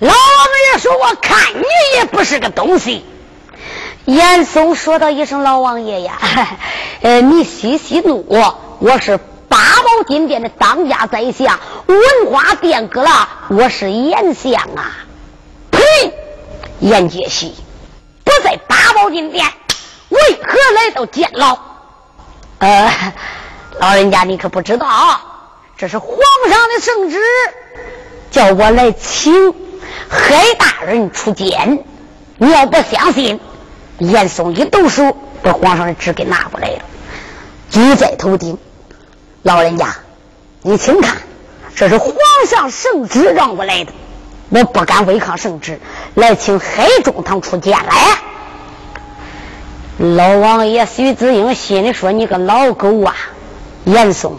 [0.00, 1.64] 老王爷说：“我看你
[1.96, 3.04] 也不是个东西。”
[4.06, 6.18] 严嵩说道一声：“老王爷呀，
[7.00, 8.26] 呃，你息息怒，
[8.80, 9.18] 我是
[9.48, 11.98] 八宝金殿的当家宰相，文
[12.30, 14.92] 化殿阁了，我是严相啊。”
[15.70, 15.80] 呸！
[16.80, 17.54] 严杰西
[18.24, 19.46] 不在八宝金殿，
[20.08, 21.56] 为何来到监牢？
[22.58, 23.14] 呃，
[23.78, 25.20] 老人家你可不知道，
[25.78, 26.18] 这是皇
[26.48, 27.18] 上的圣旨，
[28.30, 29.54] 叫我来请
[30.08, 31.84] 海大人出监。
[32.38, 33.40] 你要不相信？
[33.98, 36.78] 严嵩一动手，把皇上的纸给拿过来了，
[37.70, 38.58] 举在头顶。
[39.42, 39.94] 老人家，
[40.62, 41.18] 你请看，
[41.76, 42.12] 这是皇
[42.48, 43.92] 上圣旨让我来的，
[44.48, 45.78] 我不敢违抗圣旨，
[46.14, 48.18] 来请海中堂出监来。
[49.98, 53.14] 老王爷徐子英心里说：“你个老狗啊，
[53.84, 54.32] 严嵩，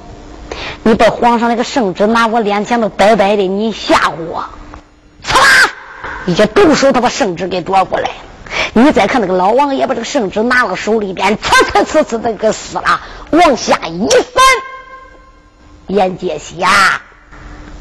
[0.83, 4.43] 你把皇上那个圣旨拿我脸前头摆摆的，你吓唬我！”
[5.27, 5.71] 呲啦，
[6.25, 8.09] 一下动手，他把圣旨给夺过来。
[8.73, 13.01] 你再看那个老王爷，把这个圣旨拿到手里边，呲呲呲呲的给撕了，
[13.31, 14.43] 往下一翻。
[15.87, 17.01] 严杰西啊，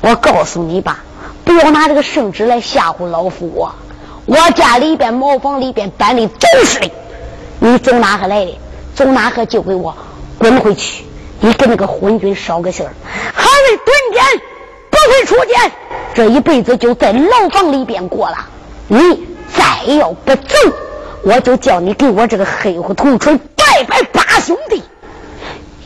[0.01, 0.98] 我告诉你吧，
[1.45, 3.75] 不要拿这个圣旨来吓唬老夫我。
[4.27, 6.91] 我家里边茅房里边搬的都是的，
[7.58, 8.58] 你走哪个来的？
[8.95, 9.97] 走哪个就给我
[10.39, 11.05] 滚回去！
[11.41, 12.92] 你跟那个昏君捎个信儿，
[13.34, 14.23] 还未蹲监，
[15.05, 15.73] 不会出监，
[16.15, 18.37] 这一辈子就在牢房里边过了。
[18.89, 19.29] 你。
[19.57, 20.57] 再要不走，
[21.23, 24.83] 我就叫你给我这个黑虎头锤拜拜八兄弟。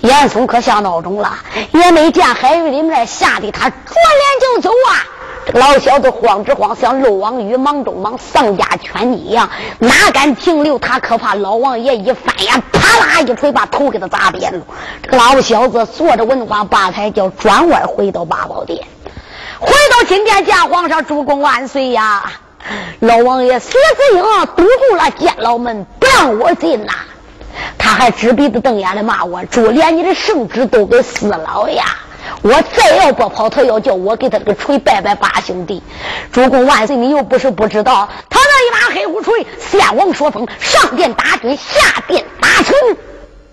[0.01, 1.35] 严嵩可下闹钟了，
[1.73, 5.05] 也没见海瑞的面，吓得他转脸就走啊！
[5.45, 10.79] 这个老小子慌之慌，像漏网鱼忙中忙，丧家犬一样，哪敢停留？
[10.79, 14.65] 他可怕老王爷一翻眼，啪啦一锤把头给他砸扁了。
[15.03, 18.83] 这个老小子坐着文化八抬轿转弯回到八宝殿，
[19.59, 22.33] 回到金殿见皇上，主公万岁呀！
[23.01, 24.23] 老王爷薛子英
[24.57, 26.93] 堵住了监牢门，不让我进呐！
[27.77, 31.85] 他还直鼻子瞪眼的骂我：“主连你的圣旨都给撕了呀！
[32.43, 35.83] 我再要不跑，他要叫我给他这个锤拜拜八兄弟！
[36.31, 36.95] 主公万岁！
[36.95, 42.75] 你又不是不知道，他那一把黑虎锤，先王说风，上殿打军，下殿打臣，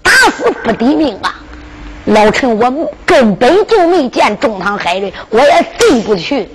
[0.03, 1.39] 打死不抵命啊！
[2.05, 6.49] 老臣我根本就没见中堂海瑞，我也进不去。”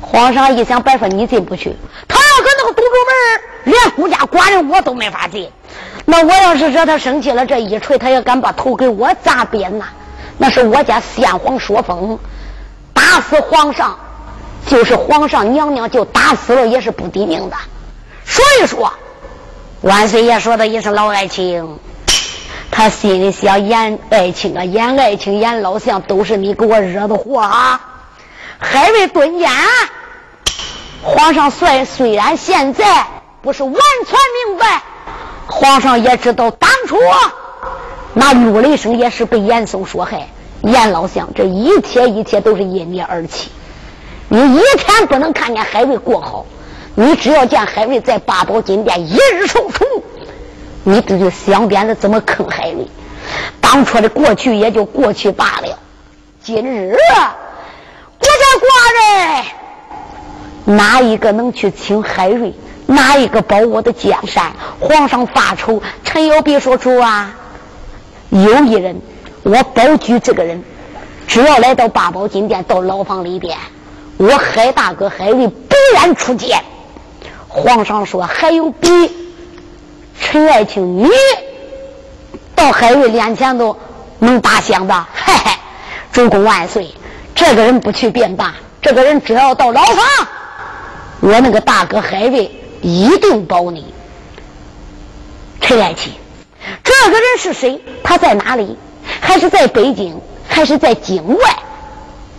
[0.00, 1.74] 皇上一想，白说你进不去。
[2.06, 5.50] 他要搁那个堵住门连孤家寡人我都没法进。
[6.04, 9.86] 那我要是惹他生气了，这一锤他也敢把头给我砸扁呐。
[10.36, 12.18] 那是我家先皇说风，
[12.92, 13.98] 打死皇上，
[14.66, 17.56] 就是皇上娘娘就打死了也是不抵命的。
[18.24, 18.92] 所以说，
[19.80, 21.66] 万岁爷说的一声老爱卿，
[22.76, 27.80] 他心里想演爱情啊，演爱情，演老相都是你给我惹的祸啊。
[28.58, 29.48] 海瑞蹲监。
[31.00, 33.06] 皇上虽虽然现在
[33.42, 34.18] 不是完全
[34.48, 34.82] 明白，
[35.46, 36.98] 皇上也知道当初
[38.12, 40.26] 那陆雷声也是被严嵩所害。
[40.62, 43.52] 严老相，这一切一切都是因你而起。
[44.28, 46.44] 你一天不能看见海瑞过好，
[46.96, 49.86] 你只要见海瑞在八宝金殿一日受宠，
[50.84, 52.86] 你这就想点子怎么坑海瑞。
[53.60, 55.78] 当初的过去也就过去罢了，
[56.42, 56.94] 今日
[58.18, 59.44] 国家寡人。
[60.76, 62.54] 哪一个能去请海瑞？
[62.86, 64.52] 哪一个保我的江山？
[64.78, 67.34] 皇上发愁，陈友弼说出啊，
[68.30, 69.00] 有一人，
[69.42, 70.62] 我保举这个人，
[71.26, 73.56] 只要来到八宝金殿，到牢房里边，
[74.18, 76.62] 我海大哥海瑞必然出见。
[77.48, 78.88] 皇上说，还有比
[80.20, 81.08] 陈爱卿你
[82.54, 83.76] 到海瑞脸前都
[84.18, 85.06] 能打响的？
[85.14, 85.50] 嘿嘿，
[86.12, 86.94] 主公万岁！
[87.34, 90.04] 这个人不去便罢，这个人只要到牢房。
[91.20, 93.92] 我那个大哥海瑞一定保你，
[95.60, 96.12] 陈爱卿，
[96.82, 97.82] 这个人是谁？
[98.02, 98.76] 他在哪里？
[99.20, 100.20] 还是在北京？
[100.46, 101.56] 还是在境外？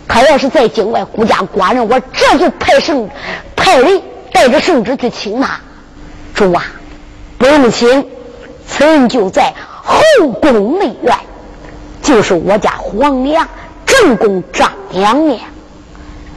[0.08, 3.08] 他要是在境外，孤家寡人，我这就派圣
[3.54, 4.00] 派人
[4.32, 5.60] 带着圣旨去请他。
[6.34, 6.64] 主啊，
[7.38, 8.08] 不用请，
[8.68, 10.00] 此人就在后
[10.40, 11.16] 宫内院，
[12.02, 13.48] 就是我家皇娘
[13.84, 15.40] 正宫张娘娘。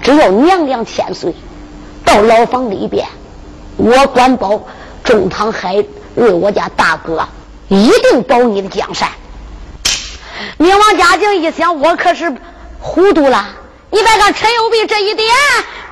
[0.01, 1.35] 只要娘娘千岁。
[2.05, 3.07] 到牢房里边，
[3.77, 4.59] 我管保
[5.03, 5.75] 中堂海
[6.15, 7.27] 为，我家大哥
[7.67, 9.09] 一定保你的江山。
[10.57, 12.33] 明王嘉靖一想，我可是
[12.79, 13.49] 糊涂了。
[13.91, 15.29] 你别看陈友弼这一点，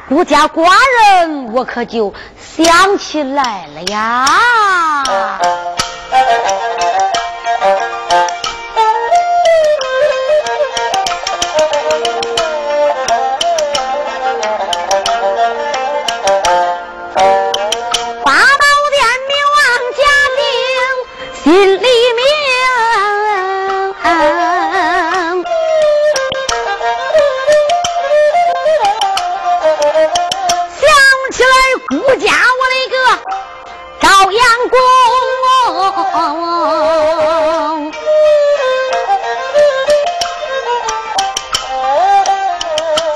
[0.09, 0.71] 孤家寡
[1.19, 2.11] 人，我可就
[2.57, 4.25] 想起来了呀。
[21.47, 21.76] 心
[31.89, 31.97] 我
[32.69, 32.95] 的个
[34.01, 34.77] 朝阳公。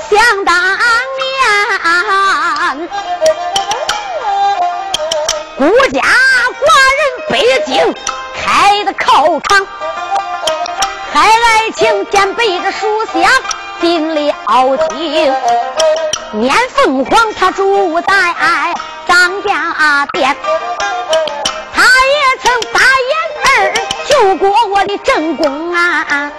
[0.09, 0.55] 想当
[1.19, 2.89] 年，
[5.57, 5.99] 顾家
[6.61, 6.63] 寡
[6.95, 7.33] 人北
[7.65, 7.93] 京
[8.33, 9.67] 开的考场，
[11.11, 13.21] 海爱情见背着书香
[13.81, 14.21] 进了
[14.89, 15.35] 京。
[16.33, 18.35] 念凤凰他住在
[19.05, 20.33] 张家店，
[21.73, 22.79] 他也曾大
[23.09, 23.13] 眼
[23.43, 23.73] 儿
[24.07, 26.31] 救过我的正宫啊。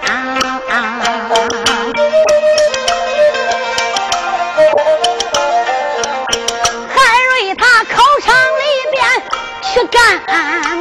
[6.89, 8.99] 海瑞他考场里边
[9.61, 10.01] 去赶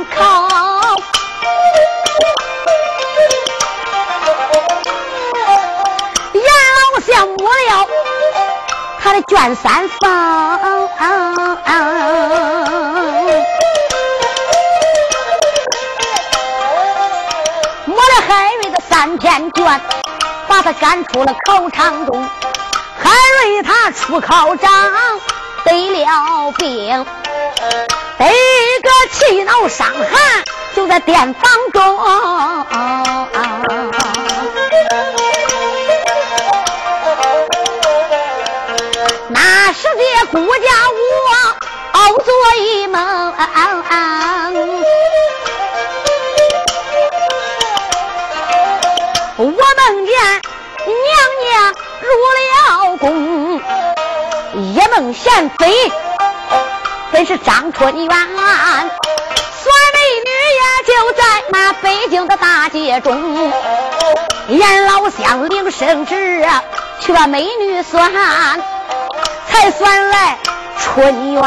[0.07, 0.49] 考，
[9.13, 10.11] 的卷三封，
[17.85, 19.81] 摸了海瑞的三篇卷，
[20.49, 22.27] 把他赶出了考场中。
[23.03, 23.11] 海
[23.45, 24.73] 瑞他出考场
[25.67, 27.05] 得了病。
[28.19, 30.43] 得个气恼伤寒，
[30.75, 31.99] 就在店房中。
[42.25, 43.35] 做一梦，
[49.37, 50.15] 我梦见
[50.87, 50.95] 娘
[51.43, 52.07] 娘入
[52.39, 53.61] 了宫，
[54.55, 55.91] 一梦贤妃。
[57.11, 58.47] 本是张春元，孙
[59.93, 60.31] 美女
[60.61, 63.53] 呀，就在那北京的大街中。
[64.49, 66.49] 严老乡领圣旨
[67.01, 68.13] 去把美女算，
[69.49, 70.39] 才算来
[70.79, 71.43] 春元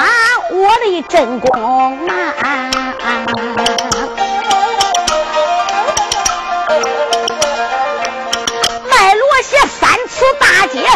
[0.56, 2.14] 我的真功嘛，
[8.90, 10.88] 卖罗鞋三次大街，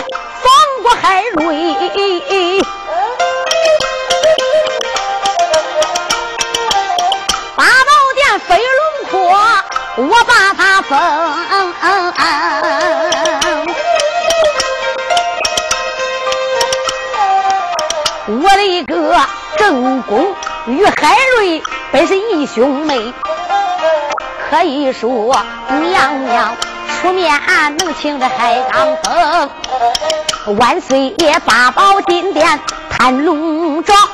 [0.42, 0.50] 放
[0.82, 1.76] 过海瑞，
[7.58, 8.82] 八宝殿飞龙
[9.12, 9.18] 科，
[9.98, 10.96] 我把他封，
[18.42, 18.96] 我的哥。
[19.70, 20.34] 正宫
[20.66, 21.62] 与海瑞
[21.92, 23.14] 本是义兄妹，
[24.50, 25.38] 可以说
[25.70, 26.58] 娘娘
[27.00, 27.40] 出面
[27.78, 34.10] 能请这海刚峰，万岁爷八宝金殿探龙庄，慌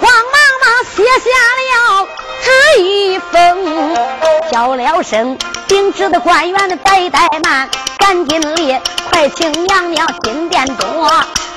[0.00, 1.28] 忙忙写下
[1.60, 2.08] 了
[2.40, 3.94] 旨一封。
[4.50, 5.36] 叫了声，
[5.68, 11.06] 领旨的官员怠怠慢，赶紧列，快请娘娘进殿中。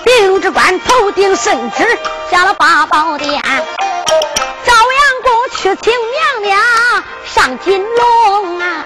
[0.05, 1.85] 领旨官头顶圣旨，
[2.29, 3.41] 下了八宝殿，
[4.65, 6.61] 朝阳宫去请娘娘
[7.25, 8.85] 上金龙啊！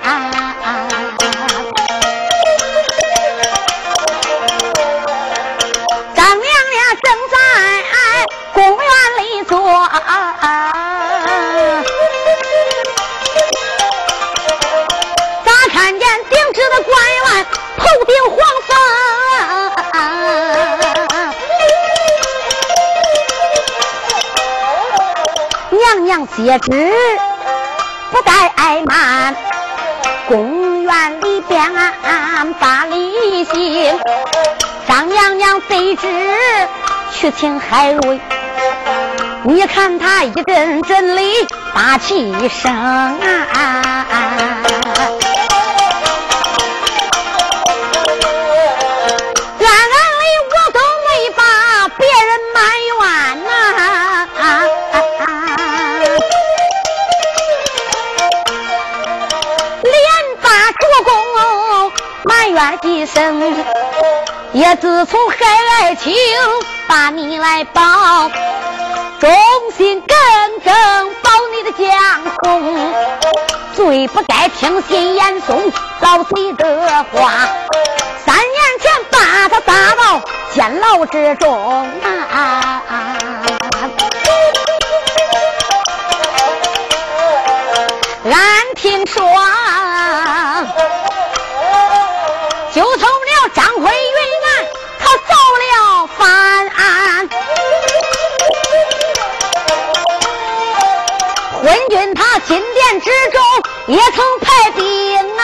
[6.16, 7.36] 张娘娘正在
[8.54, 9.58] 公园里坐。
[15.46, 17.46] 咋看见顶职的官员
[17.78, 18.78] 头顶黄风，
[25.88, 26.92] 娘娘接旨
[28.12, 29.34] 不待挨骂，
[30.28, 31.64] 公园里边
[32.60, 33.98] 把礼行。
[34.86, 36.08] 张娘娘得知
[37.14, 38.20] 去请海瑞，
[39.44, 42.70] 你看他一阵阵里把气声
[43.54, 44.06] 啊！
[63.14, 63.56] 生，
[64.54, 65.36] 也自从海
[65.82, 66.14] 爱情
[66.88, 67.82] 把你来保，
[69.20, 69.30] 忠
[69.76, 70.18] 心耿
[70.64, 70.74] 耿
[71.22, 71.90] 保你的江
[72.44, 72.94] 红，
[73.76, 75.72] 最不该听信严嵩
[76.02, 77.32] 老贼的话，
[78.26, 80.22] 三年前把他打到
[80.54, 81.90] 监牢之中
[82.34, 82.82] 啊！
[88.26, 88.34] 俺
[88.76, 89.24] 听说。
[103.00, 103.42] 之中
[103.88, 105.42] 也曾派兵啊，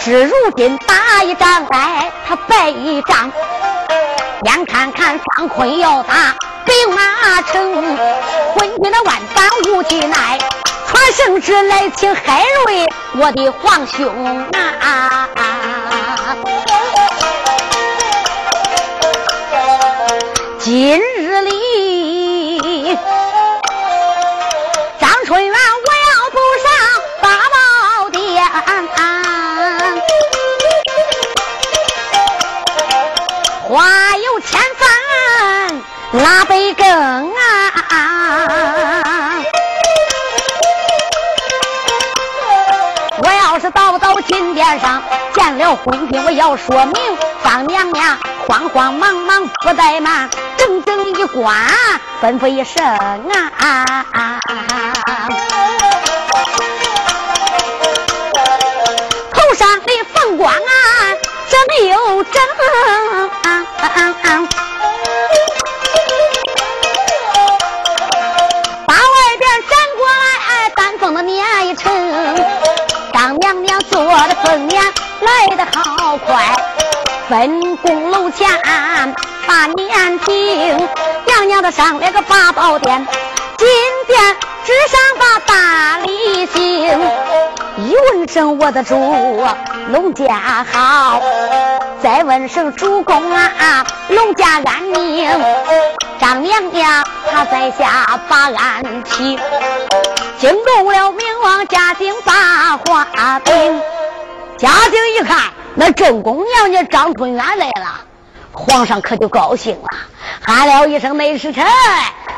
[0.00, 3.30] 只如今打一仗来，他败一仗。
[4.44, 7.96] 眼看看张坤要打北马城，
[8.54, 10.38] 昏君的万般无计奈，
[10.86, 15.28] 传圣旨来请海瑞，我的皇兄啊！
[20.60, 21.00] 今
[44.68, 46.94] 到金殿上见了昏君，我要说明
[47.42, 51.56] 方娘娘慌慌忙忙不怠慢，整整一关
[52.20, 54.04] 吩咐一声啊！
[54.46, 54.87] 头
[77.28, 78.48] 分宫楼前
[79.46, 80.88] 把年停。
[81.26, 83.06] 娘娘的上了个八宝殿，
[83.58, 83.68] 金
[84.06, 86.98] 殿之上把大礼行。
[87.76, 89.46] 一问声我的主，
[89.90, 91.20] 龙家好。
[92.02, 95.30] 再问声主公啊，龙家安宁。
[96.18, 99.38] 张娘娘她在下把安起，
[100.38, 103.06] 惊动了明王嘉靖把话
[103.40, 103.82] 禀。
[104.56, 105.38] 嘉靖一看，
[105.80, 108.00] 那正宫娘娘张春元来了，
[108.50, 109.88] 皇上可就高兴了，
[110.40, 111.64] 喊了一声：“内侍臣，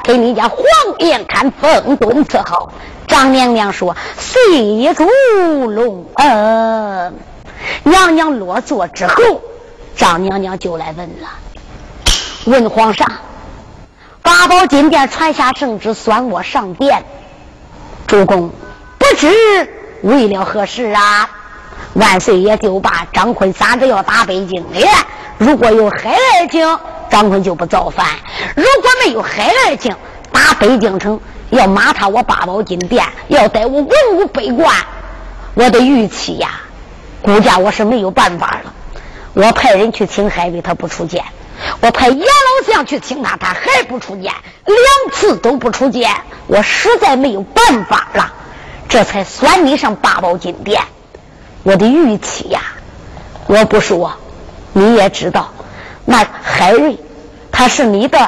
[0.03, 0.59] 给你家皇
[0.99, 2.71] 爷看凤墩伺候。”
[3.09, 5.09] 张娘娘说：“谢主
[5.71, 7.15] 隆恩。”
[7.83, 9.41] 娘娘落座之后。
[9.97, 11.29] 张娘娘就来问了，
[12.45, 13.11] 问皇上：
[14.21, 17.05] 八宝金殿传下圣旨，算我上殿。
[18.07, 18.51] 主公
[18.99, 19.29] 不知
[20.03, 21.31] 为了何事啊？
[21.95, 24.87] 万岁爷就把张坤三子要打北京的，
[25.39, 26.79] 如果有海二京，
[27.11, 28.07] 张坤就不造反；
[28.55, 29.95] 如果没有海二京，
[30.31, 31.21] 打北京城
[31.51, 34.73] 要骂他我八宝金殿，要带我文武百官，
[35.55, 36.61] 我的玉器呀，
[37.23, 38.73] 估计我是没有办法了。
[39.33, 41.23] 我派人去请海瑞，他不出见；
[41.81, 44.33] 我派阎老相去请他，他还不出见。
[44.65, 44.77] 两
[45.13, 46.09] 次都不出见，
[46.47, 48.33] 我实在没有办法了，
[48.89, 50.81] 这才算你上八宝金殿。
[51.62, 52.61] 我的玉器呀，
[53.47, 54.12] 我不说，
[54.73, 55.50] 你也知道，
[56.05, 56.99] 那海瑞
[57.52, 58.19] 他是你的，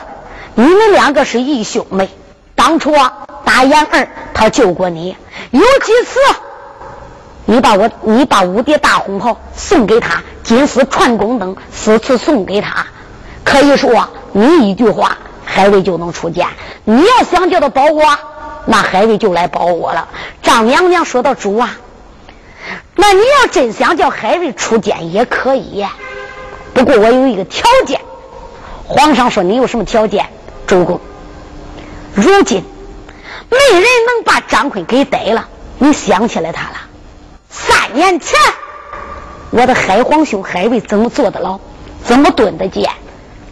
[0.54, 2.08] 你们两个是义兄妹。
[2.54, 5.16] 当初啊大眼儿他救过你，
[5.50, 6.20] 有几次
[7.46, 10.22] 你把我你把五叠大红袍送给他。
[10.42, 12.86] 金丝串宫灯四次送给他，
[13.44, 16.46] 可以说你一句话，海瑞就能出剑。
[16.84, 18.02] 你要想叫他保我，
[18.66, 20.08] 那海瑞就来保我了。
[20.42, 21.78] 张娘娘说到主啊，
[22.96, 25.84] 那你要真想叫海瑞出剑也可以，
[26.74, 28.00] 不过我有一个条件。
[28.84, 30.26] 皇上说你有什么条件？
[30.66, 31.00] 主公，
[32.14, 32.62] 如今
[33.50, 36.76] 没人能把张坤给逮了，你想起来他了？
[37.48, 38.38] 三年前。
[39.50, 41.58] 我的海皇兄海瑞怎么坐的牢，
[42.04, 42.90] 怎么蹲的监？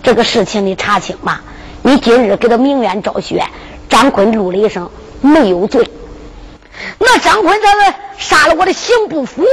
[0.02, 1.42] 这个事情你查清吧。
[1.82, 3.44] 你今日给他明冤昭雪，
[3.88, 4.90] 张坤录了一声
[5.20, 5.90] 没有罪。
[6.98, 7.68] 那张坤这
[8.18, 9.44] 杀了我的刑部府，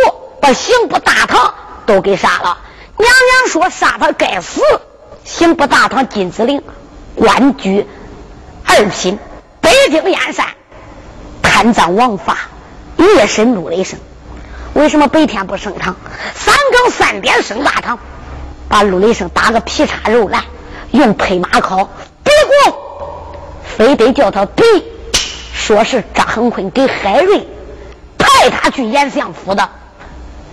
[0.42, 1.54] 把刑部大堂
[1.86, 2.58] 都给杀了。
[2.98, 4.62] 娘娘说杀他该死。
[5.24, 6.64] 刑部大堂金子陵
[7.16, 7.86] 官居
[8.66, 9.20] 二品，
[9.60, 10.46] 北京燕山
[11.42, 12.38] 贪赃枉法，
[12.96, 14.00] 夜深录了一声。
[14.74, 15.96] 为什么白天不升堂？
[16.34, 18.00] 三更三点升大堂，
[18.70, 20.44] 把陆雷声打个皮叉肉烂，
[20.92, 21.90] 用配马烤。
[22.24, 22.34] 别
[22.72, 23.28] 过，
[23.78, 24.64] 非得叫他比，
[25.68, 27.46] 说是张恒坤给海瑞
[28.18, 29.70] 派他去严相府的，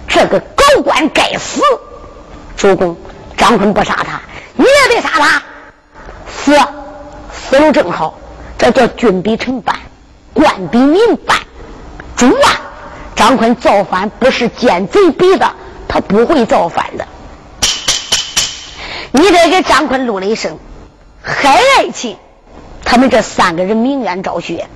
[0.08, 1.62] 这个狗官该死！
[2.56, 2.96] 主公，
[3.36, 4.20] 张坤不杀他，
[4.56, 5.42] 你也得杀他，
[6.28, 6.58] 死
[7.32, 8.18] 死了正好，
[8.58, 9.76] 这叫君比臣办，
[10.32, 11.38] 官比民办，
[12.16, 12.60] 主啊！
[13.14, 15.48] 张坤造反不是奸贼逼的，
[15.86, 17.06] 他不会造反的。
[19.12, 20.58] 你得给张坤录了一声
[21.22, 22.16] 海爱情，
[22.84, 24.66] 他们这三个人明冤昭雪，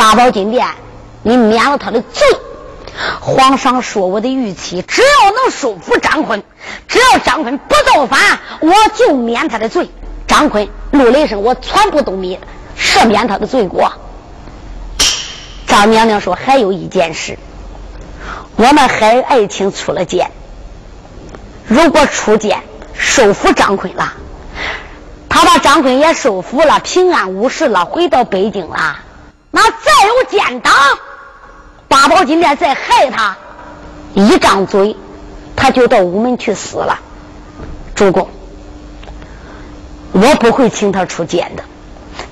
[0.00, 0.66] 八宝金殿，
[1.22, 2.26] 你免了他的罪。
[3.20, 6.42] 皇上说我的玉妻，只要能收服张坤，
[6.88, 9.90] 只要张坤不造反，我就免他的罪。
[10.26, 12.40] 张坤录了一声，我全部都免，
[12.78, 13.68] 赦免他的罪。
[13.68, 13.92] 过。
[15.66, 17.38] 张娘娘说还有一件事。
[18.56, 20.30] 我们海爱卿出了监，
[21.66, 22.62] 如果出监
[22.94, 24.14] 收服张坤了，
[25.28, 28.96] 他把张坤也收服了，平安无事了，回到北京了，
[29.50, 30.72] 那再有奸党，
[31.88, 33.36] 八宝金殿再害他，
[34.14, 34.96] 一张嘴，
[35.56, 36.98] 他就到午门去死了。
[37.94, 38.28] 主公，
[40.12, 41.64] 我不会请他出监的。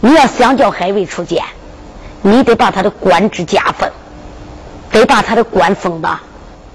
[0.01, 1.43] 你要想叫海瑞出监，
[2.23, 3.91] 你得把他的官职加封，
[4.93, 6.19] 得把他的官封的，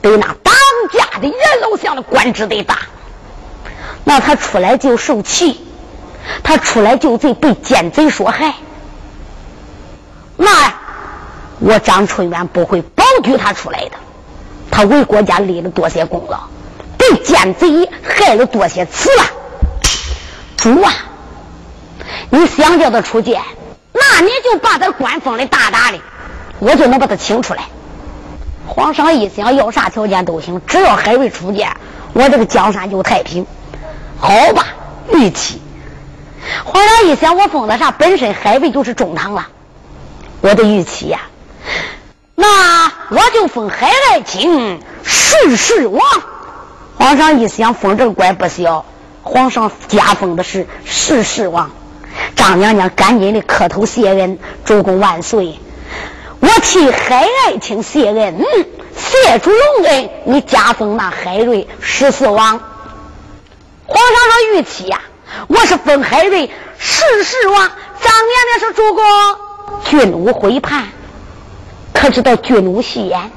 [0.02, 0.54] 得那当
[0.92, 2.80] 家的元老像的官职得大。
[4.04, 5.66] 那他出来就受气，
[6.44, 8.56] 他出来就罪被奸贼所害。
[10.38, 10.74] 那
[11.60, 13.92] 我张春元不会保举他出来的。
[14.72, 16.40] 他为国家立了多些功劳，
[16.98, 19.26] 被奸贼害了多些次啊。
[20.58, 20.92] 主啊！
[22.30, 23.42] 你想叫他出监，
[23.92, 26.00] 那你就把他官封的大大的，
[26.60, 27.66] 我就能把他请出来。
[28.66, 31.76] 皇上一想要啥条件都行，只要海瑞出监，
[32.14, 33.46] 我这个江山就太平。
[34.18, 34.66] 好吧，
[35.14, 35.62] 玉器。
[36.64, 37.92] 皇上一想，我封的啥？
[37.92, 39.48] 本身海瑞就是中堂了，
[40.44, 41.22] 我的玉器呀，
[42.36, 46.02] 那我就封海爱卿世世王。
[46.98, 48.84] 皇上一想，封这个官不小，
[49.22, 51.72] 皇上加封的是世世王。
[52.36, 55.58] 张娘娘赶紧的磕头谢恩，主公万岁！
[56.42, 58.46] 我替海爱卿谢恩，
[58.98, 62.60] 谢主隆恩，你加封那海瑞十四王。
[63.86, 65.00] 皇上说玉妻呀，
[65.48, 67.72] 我是封海瑞十四王。
[68.02, 69.04] 张娘娘说主公，
[69.86, 70.86] 军武会判，
[71.94, 73.32] 可知道军武戏言？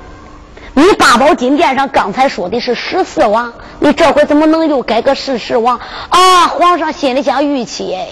[0.75, 5.80] 你八宝金殿上刚才说的是十四王，你这回怎么能又改个十四王？
[6.10, 6.47] 啊！
[6.49, 8.08] 皇上心里想玉妻哎。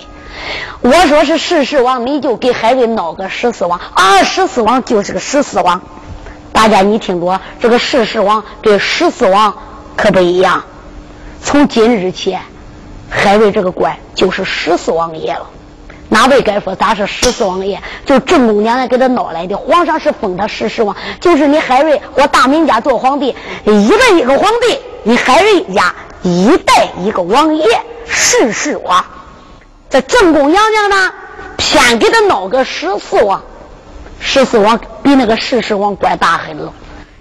[0.81, 4.23] 我说是十四王，你就给海瑞闹个十四王啊！
[4.23, 5.81] 十四王就是个十四王，
[6.53, 9.55] 大家你听着，这个十四王跟十四王
[9.97, 10.65] 可不一样。
[11.43, 12.37] 从今日起，
[13.11, 15.47] 海瑞这个官就是十四王爷了。
[16.15, 17.83] 哪位该说咱是十四王爷？
[18.07, 19.57] 就正宫娘娘给他闹来的。
[19.57, 27.67] 皇上是封他十四王，就是你海瑞我大明家做皇帝，一代一个皇帝，你海瑞家一代一个王爷，
[28.07, 29.05] 十四王。
[29.91, 31.13] 这正宫娘娘呢，
[31.57, 33.43] 偏给他闹个十四王，
[34.21, 36.73] 十四王比那个十四王官大很了，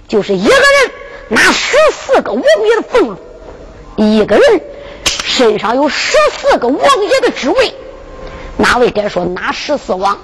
[0.07, 0.91] 就是一个人
[1.29, 3.17] 拿十四个王爷的俸禄，
[3.95, 4.61] 一个人
[5.07, 7.73] 身上有十四个王爷的职位，
[8.57, 10.17] 哪位该说拿十四王？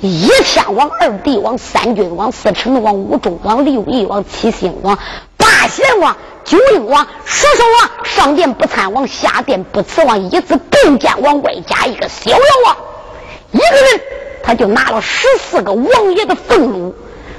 [0.00, 4.98] 一天王、二帝王、三郡王、四城王、五中王、六义王、七星王、
[5.36, 6.16] 八贤王。
[6.44, 12.76] 九应王、十寿王、上殿不参王、下殿不辞王，一字并肩王，外加一个逍遥王，
[13.50, 14.00] 一个人
[14.42, 16.94] 他就拿了十四个王爷的俸禄。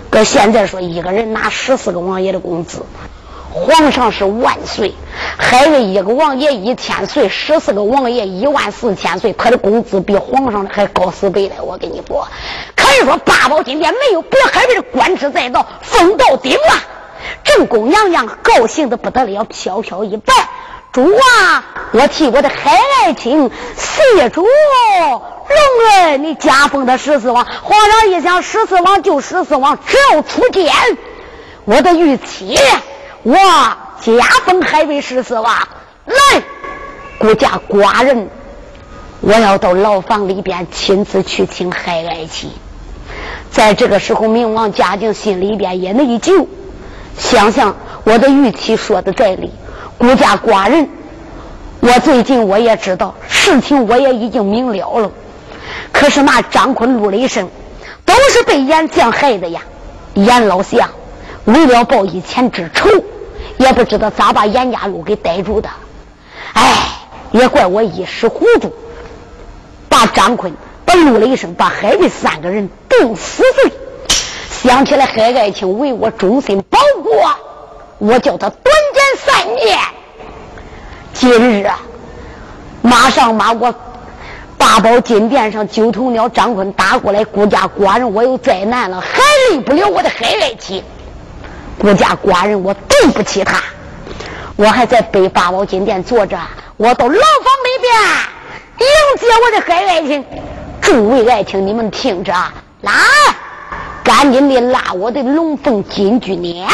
[0.10, 2.84] 搁现在说，一个人拿十四个王爷的工资，
[3.56, 4.94] 皇上是万岁！
[5.38, 11.56] 海瑞一个王爷一千岁，十四个王爷一万四千岁，他的工资比皇上的还高四倍嘞！
[11.62, 12.28] 我跟你说，
[12.76, 16.84] 可以说八宝金殿没有比海瑞的官职再高，封到顶了。
[17.46, 20.34] 正宫娘娘高兴的不得了，飘飘一拜
[20.92, 21.64] ：“主啊，
[21.94, 25.22] 我替我的海爱卿谢主隆
[25.94, 27.46] 恩，你加封的十四王。
[27.64, 30.74] 皇上一想，十四王就十四王，只要出剑，
[31.64, 32.60] 我的玉妻，
[33.26, 33.36] 我
[34.02, 34.14] 加
[34.46, 35.52] 封海为十四王。
[36.06, 36.44] 来，
[37.18, 38.30] 孤家寡人，
[39.22, 42.52] 我要到牢房里边亲自去请海爱卿。
[43.50, 46.46] 在这个时候，明王嘉靖心里边也内疚。”
[47.18, 49.50] 想想我的玉妻说的在理，
[49.98, 50.88] 孤家寡人，
[51.80, 55.12] 我最近我也知道事情，我也已经明了了。
[55.92, 57.50] 可是那张坤、陆雷生
[58.06, 59.62] 都是被严将害的呀。
[60.14, 60.88] 严老相
[61.46, 62.88] 为了报以前之仇，
[63.58, 65.70] 也不知道咋把严家路给逮住的。
[66.54, 66.88] 哎，
[67.32, 68.74] 也怪我一时糊涂，
[69.90, 70.54] 把张坤、
[70.86, 73.72] 把陆雷声、把海瑞三个人定死罪。
[74.50, 77.30] 想起来海爱卿为我忠心保国，
[78.00, 79.78] 我叫他短减三年。
[81.14, 81.80] 今日啊，
[82.82, 83.74] 马上把我
[84.58, 90.84] 八宝金殿上九头鸟张坤打过来，孤家寡人我有灾难了，还离不了我的海爱卿。
[91.86, 93.62] 孤家寡人我对不起他，
[94.56, 96.36] 我还在北八宝金殿坐着，
[96.78, 97.94] 我到牢房里边
[98.80, 100.26] 迎接我的海爱卿。
[100.82, 102.92] 诸位爱卿，你们听着啊，来。
[104.04, 106.68] 赶紧的拉我的龙凤金菊撵！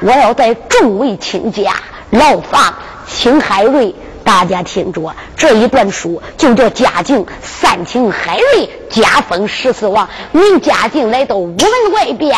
[0.00, 1.74] 我要在众位亲家
[2.10, 2.72] 牢房
[3.04, 3.92] 请海瑞
[4.26, 10.08] 大家听着，这一段书就叫嘉靖三情海瑞，加封十四王。
[10.32, 12.36] 明嘉靖来到午门外边，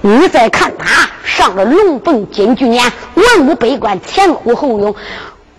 [0.00, 4.92] 你再看他上了龙凤金菊年，文武百官前呼后拥，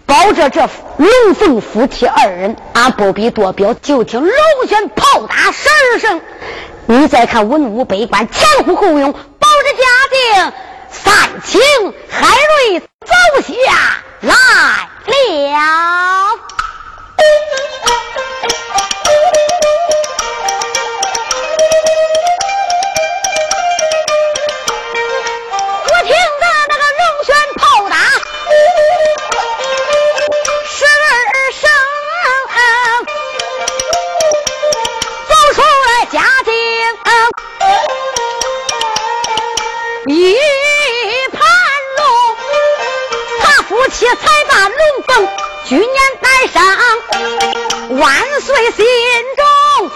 [0.05, 4.33] 保着这龙凤夫妻二人，俺不必多表，就听龙
[4.67, 6.19] 旋炮打十二声。
[6.87, 10.53] 你再看文武百官前呼后拥，保着嘉靖
[10.91, 11.61] 三清
[12.09, 12.85] 海瑞走
[13.41, 13.53] 下
[14.21, 14.33] 来
[15.05, 15.13] 了，
[25.85, 27.95] 我听着那个龙旋炮打
[30.67, 31.07] 十二
[31.51, 31.63] 声，
[35.27, 36.51] 走出来嘉靖
[40.07, 40.58] 一。
[43.89, 45.27] 才把龙凤
[45.67, 45.87] 去年
[46.21, 46.77] 带上，
[47.97, 48.85] 万岁心
[49.35, 49.91] 中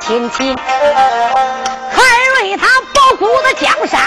[0.00, 2.02] 亲亲，海
[2.40, 4.00] 瑞他保护的江山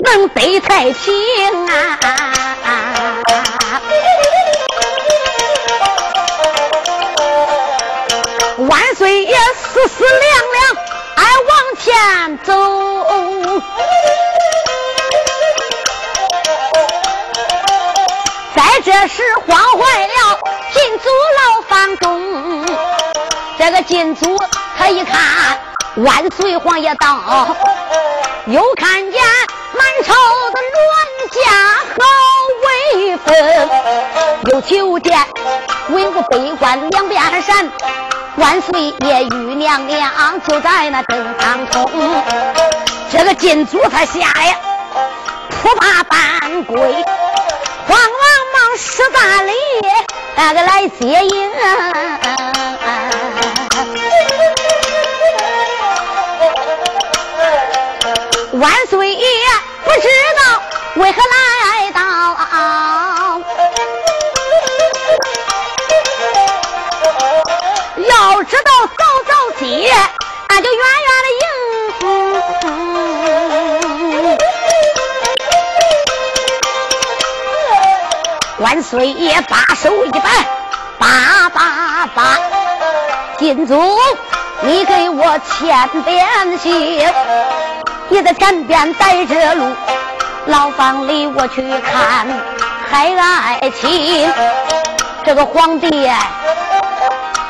[0.00, 1.98] 能得太平啊！
[8.68, 10.20] 万岁爷思思量
[10.52, 10.76] 量，
[11.14, 12.52] 爱往前走。
[18.54, 20.38] 在这时慌坏了
[20.74, 22.66] 进足牢房中，
[23.58, 24.36] 这个进足
[24.86, 25.58] 他一看
[25.96, 27.56] 万岁皇爷到，
[28.46, 29.20] 又看见
[29.76, 30.14] 满朝
[30.52, 31.40] 的乱家
[31.90, 32.04] 好
[32.62, 33.34] 威风，
[34.52, 35.18] 又求见
[35.88, 37.68] 文武百官两边闪，
[38.36, 41.90] 万岁爷与娘娘就在那正当中，
[43.10, 44.56] 这个进祖他下来，
[45.50, 48.06] 扑马半跪，慌忙
[48.54, 49.52] 忙十三里
[50.36, 52.55] 那个来接应。
[58.58, 59.26] 万岁爷
[59.84, 60.62] 不知道
[60.94, 62.00] 为何来到，
[67.98, 69.92] 要知道早早接，
[70.48, 71.44] 俺就远远的迎。
[78.58, 80.20] 万岁爷把手一摆，
[80.98, 82.38] 叭叭叭，
[83.38, 83.98] 金祖，
[84.62, 87.06] 你给我签点信。
[88.08, 89.64] 你在前边带着路，
[90.46, 92.26] 牢房里我去看
[92.88, 94.32] 海爱卿。
[95.24, 96.08] 这个皇帝，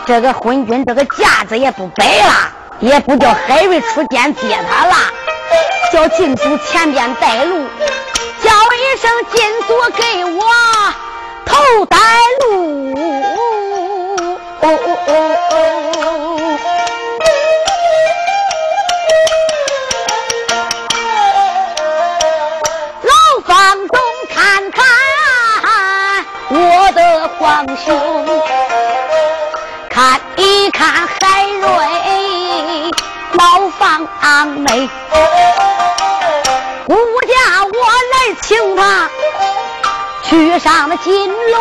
[0.06, 2.32] 这个昏君，这个架子也不摆了，
[2.80, 4.94] 也不叫海瑞出监接他了，
[5.92, 7.66] 叫进祖前边带路，
[8.42, 10.42] 叫一声进祖给我
[27.56, 27.96] 皇兄，
[29.88, 32.90] 看一看海瑞
[33.32, 34.06] 牢房
[34.62, 34.86] 内，
[36.84, 37.70] 顾家我
[38.12, 39.08] 来请他
[40.22, 41.56] 去上那金龙。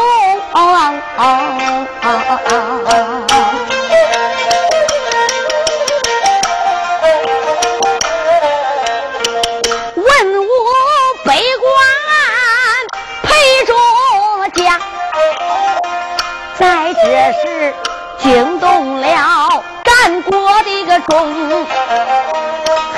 [21.10, 21.66] 中，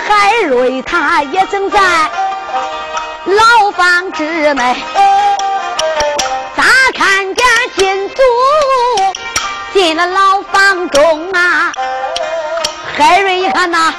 [0.08, 1.80] 海瑞他也正在
[3.26, 4.76] 牢房之内，
[6.56, 8.16] 咋看见金祖
[9.74, 11.74] 进了牢房中啊？
[12.96, 13.94] 海瑞一看呐，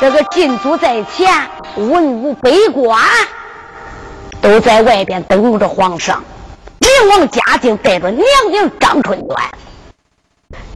[0.00, 1.32] 这个禁足在前，
[1.76, 2.98] 文武百官
[4.40, 6.22] 都在外边等着皇上。
[6.80, 9.28] 明王嘉靖带着娘娘张春元，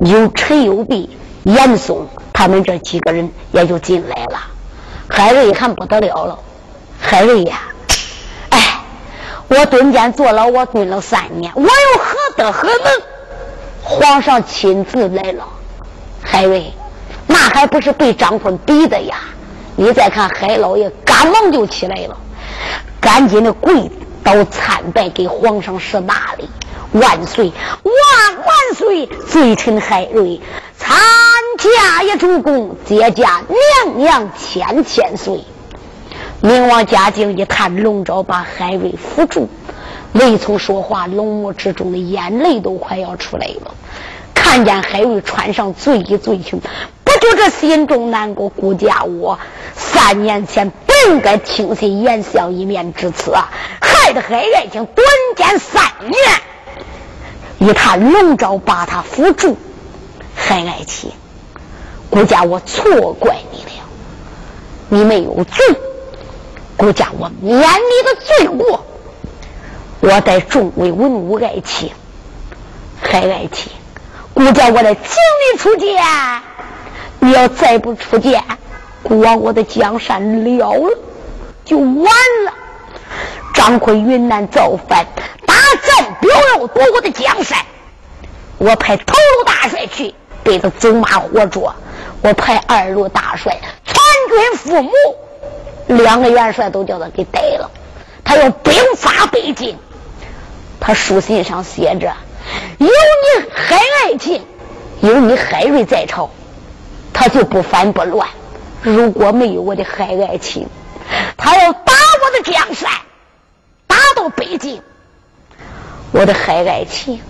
[0.00, 4.38] 有陈有弼、严嵩，他们这几个人也就进来了。
[5.08, 6.38] 海瑞一看不得了了，
[7.00, 7.62] 海瑞呀，
[8.50, 8.80] 哎，
[9.48, 13.02] 我蹲监坐牢，我蹲了三年，我又何德何能？
[13.82, 15.44] 皇上亲自来了，
[16.22, 16.72] 海瑞，
[17.26, 19.16] 那还不是被张坤逼的呀？
[19.74, 22.16] 你再看海老爷，赶忙就起来了，
[23.00, 23.90] 赶紧的跪。
[24.22, 26.46] 倒参拜给皇上施大礼，
[26.92, 27.50] 万岁
[27.82, 29.06] 万万岁！
[29.06, 30.38] 罪臣海瑞
[31.58, 33.42] 参加也主公，接驾
[33.84, 35.42] 娘娘千千岁。
[36.40, 39.48] 明王嘉靖一探龙爪，把海瑞扶住，
[40.12, 43.74] 未曾说话，龙目之中的眼泪都快要出来了。
[44.32, 46.60] 看见海瑞穿上醉衣醉裙，
[47.02, 48.48] 不就这心中难过？
[48.48, 49.40] 顾家我
[49.74, 53.50] 三年前不应该听信严相一面之词啊！
[53.80, 56.14] 害得海爱卿短监三年，
[57.58, 59.56] 一探龙爪把他扶住。
[60.36, 61.10] 海爱卿，
[62.10, 63.70] 顾家我错怪你了，
[64.88, 65.76] 你没有罪，
[66.76, 67.64] 顾家我免你
[68.04, 68.84] 的罪过。
[70.00, 71.90] 我待众位文武爱卿，
[73.00, 73.72] 海爱卿，
[74.32, 76.02] 顾家我来请你出见。
[77.20, 78.42] 你要再不出见，
[79.02, 80.96] 顾王我的江山了了，
[81.64, 82.52] 就完了。
[83.52, 85.04] 张奎云南造反，
[85.44, 87.58] 大战表要夺我的江山。
[88.56, 91.72] 我派头路大帅去，被他走马活捉；
[92.22, 93.94] 我派二路大帅全
[94.28, 94.90] 军覆
[95.86, 97.70] 没，两个元帅都叫他给逮了。
[98.24, 99.78] 他要兵发北京，
[100.80, 102.12] 他书信上写着：
[102.78, 104.44] 有你海爱卿，
[105.00, 106.30] 有你海瑞在朝，
[107.12, 108.26] 他就不反不乱；
[108.82, 110.68] 如果没有我的海爱卿，
[111.36, 112.90] 他要打我的江山。
[113.86, 114.82] 打到北京，
[116.12, 117.22] 我的海爱卿，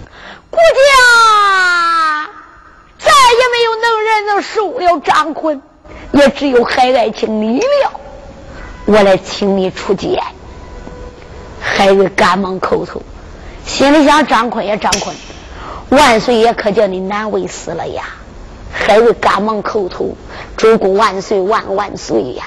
[0.50, 2.30] 国家
[2.98, 5.62] 再也没有能人能受了张坤，
[6.12, 8.00] 也只有海爱卿你了。
[8.86, 10.20] 我来请你出见。
[11.60, 13.02] 海瑞赶忙叩头，
[13.64, 15.14] 心里想：张坤也张坤，
[15.90, 18.04] 万岁爷可叫你难为死了呀！
[18.72, 20.16] 海瑞赶忙叩头，
[20.56, 22.46] 主公万岁万万岁呀！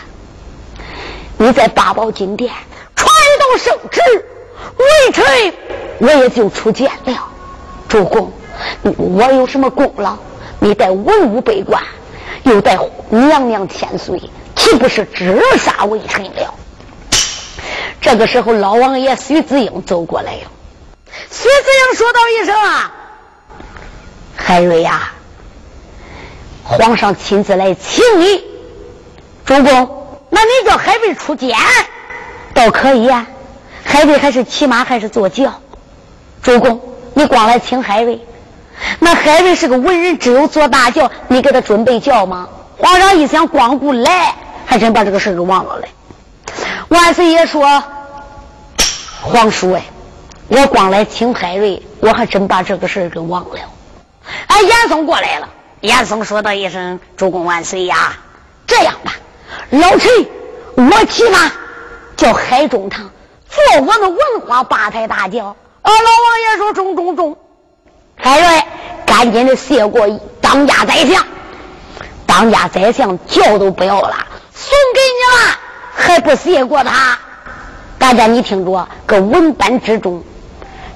[1.37, 2.53] 你在八宝金殿
[2.95, 3.07] 传
[3.39, 4.01] 道圣旨，
[4.77, 5.53] 微臣
[5.99, 7.27] 我也就出见了。
[7.87, 8.31] 主公，
[8.83, 10.17] 我有什么功劳？
[10.63, 11.81] 你带文武百官，
[12.43, 12.77] 又带
[13.09, 14.21] 娘娘千岁，
[14.55, 16.53] 岂不是折杀微臣了？
[17.99, 20.51] 这个时候，老王爷徐子英走过来了。
[21.31, 22.93] 徐子英说道一声：“啊，
[24.35, 25.11] 海瑞呀，
[26.63, 28.43] 皇上亲自来请你。
[29.43, 31.57] 主公，那你叫海瑞出见，
[32.53, 33.25] 倒可以呀。
[33.83, 35.59] 海瑞还是骑马还是坐轿？
[36.43, 36.79] 主公，
[37.15, 38.23] 你光来请海瑞。”
[38.99, 42.47] 那海瑞是个文人，只有坐大轿，你给他准备轿吗？
[42.77, 45.87] 皇上一想，光顾来，还真把这个事给忘了嘞。
[46.87, 47.83] 万岁爷说
[49.21, 49.83] ：“皇叔哎，
[50.47, 53.59] 我光来请海瑞，我还真把这个事给忘了。”
[54.47, 55.47] 哎，严嵩过来了。
[55.81, 58.13] 严嵩说道一声：“主公万岁呀！
[58.67, 59.13] 这样吧，
[59.69, 60.09] 老臣
[60.75, 61.51] 我骑马
[62.17, 63.09] 叫海中堂
[63.49, 67.37] 坐我们文化八抬大轿。”啊，老王爷说：“中中中。”
[68.23, 68.63] 海瑞，
[69.03, 70.07] 赶紧的谢过
[70.39, 71.25] 当家宰相，
[72.27, 74.15] 当家宰相轿都不要了，
[74.53, 75.57] 送给你了，
[75.95, 77.17] 还不谢过他？
[77.97, 80.23] 大家你听着，搁文班之中，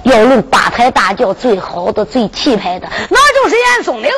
[0.04, 4.16] 要论八抬大轿最好的、最气派的，那就是严嵩的了。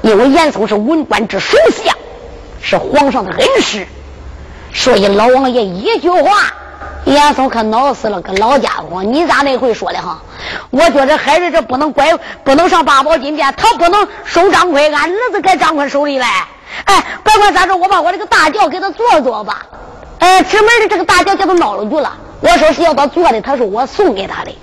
[0.00, 1.94] 因为严嵩是文官之首相，
[2.62, 3.86] 是皇上的恩师，
[4.72, 6.54] 所以老王爷一句话。
[7.04, 10.18] 严嵩可恼死了，个老家伙，你咋那会说的哈？
[10.70, 12.14] 我觉着孩子这不能拐，
[12.44, 16.46] 不能上八宝金殿，他不能收张奎，俺儿子该张奎手里来。
[16.84, 19.66] 哎，甭管咋着，我把我这个大轿给他坐坐吧。
[20.18, 22.12] 哎，直门的这个大轿叫他闹了去了。
[22.42, 24.56] 我说是要他坐的，他说我送给他的。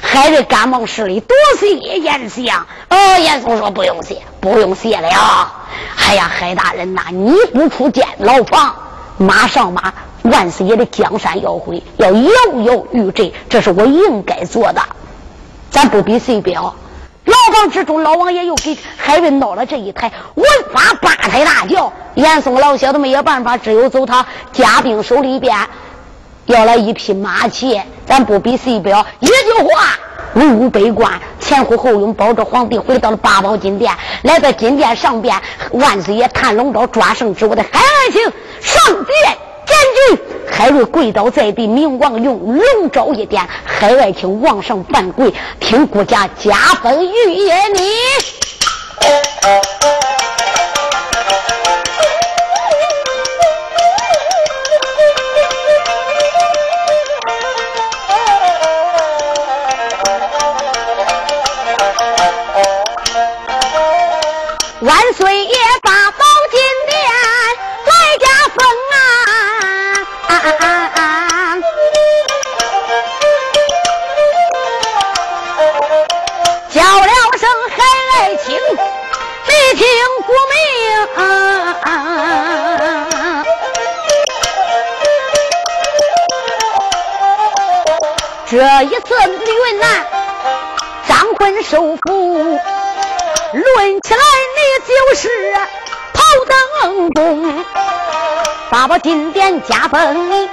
[0.00, 2.66] 孩子赶忙施礼，多谢严相。
[2.90, 5.08] 哦，严嵩说不用谢，不用谢了。
[5.96, 8.74] 哎呀，海大人呐，你不出监牢房，
[9.16, 9.92] 马上马。
[10.30, 12.30] 万岁爷的江山要毁，要摇
[12.64, 14.80] 摇欲坠，这是我应该做的。
[15.70, 16.74] 咱不比谁彪。
[17.24, 21.92] 牢房之中，老王爷又给海瑞闹了这一台文法八抬大轿。
[22.14, 25.54] 严嵩老小子没有办法，只有走他家兵手里边
[26.46, 27.80] 要来一匹马骑。
[28.06, 29.98] 咱不比谁彪，一句话，
[30.34, 33.92] 文武百官前呼后拥，抱着皇帝回到了八宝金殿。
[34.22, 35.38] 来到金殿上边，
[35.72, 38.22] 万岁爷探龙爪，抓圣旨，我的海爱卿
[38.60, 39.38] 上殿。
[39.68, 40.18] 将军
[40.50, 47.82] 海瑞跪倒在地，明王用龙爪一点，海外请王上犯跪，听国家加封御爷你。
[81.16, 81.24] 啊
[88.50, 90.06] 这一次云南
[91.06, 92.58] 张坤收服，
[93.52, 94.20] 论起来
[94.56, 95.28] 你就是
[96.14, 97.64] 头等功。
[98.70, 100.48] 八宝金殿加封你，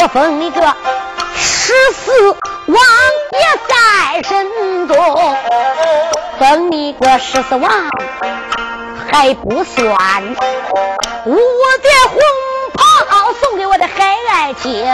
[0.00, 0.74] 我封你个
[1.36, 2.30] 十四
[2.66, 2.76] 王
[3.32, 5.36] 爷在身中，
[6.38, 7.90] 封你个十四王
[9.12, 9.86] 还不算，
[11.26, 11.36] 五
[11.82, 12.18] 叠红
[12.72, 14.86] 袍送给我的海爱卿，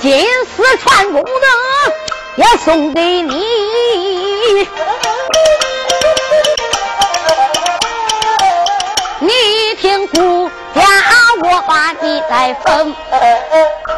[0.00, 1.30] 金丝串宫灯
[2.36, 3.44] 也送给你。
[9.20, 9.30] 你
[9.80, 10.82] 听顾家，
[11.42, 12.94] 我把你再封。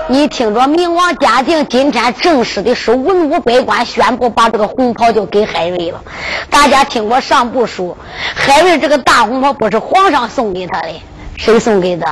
[0.09, 6.03] 你听着，明王嘉靖今天正式的收文武百官宣布，把这个红袍就给海瑞了。
[6.51, 7.97] 大家听过上部书，
[8.35, 10.89] 海瑞这个大红袍不是皇上送给他的，
[11.37, 12.07] 谁送给的？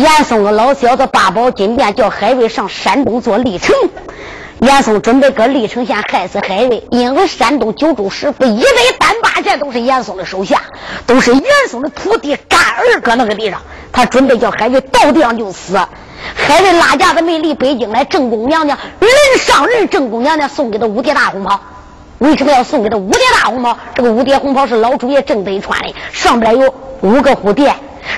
[0.00, 3.76] 严嵩个老小子八宝金殿叫海瑞上山东做历城。
[4.60, 10.62] 严嵩准备搁历城县害死海瑞，因为山东九州十府一位单八寨都是严嵩的手下，
[11.06, 13.60] 都是严嵩的徒弟干儿搁那个地上，
[13.92, 15.78] 他准备叫海瑞到地上就死。
[16.34, 21.60] 海瑞拉架子没离北京来，正宫娘娘人上人，正宫娘娘送给他五叠大红袍。
[22.20, 23.76] 为什么要送给他五叠大红袍？
[23.94, 27.74] 这个五叠红袍是老主爷正得穿的，上边有五个蝴蝶，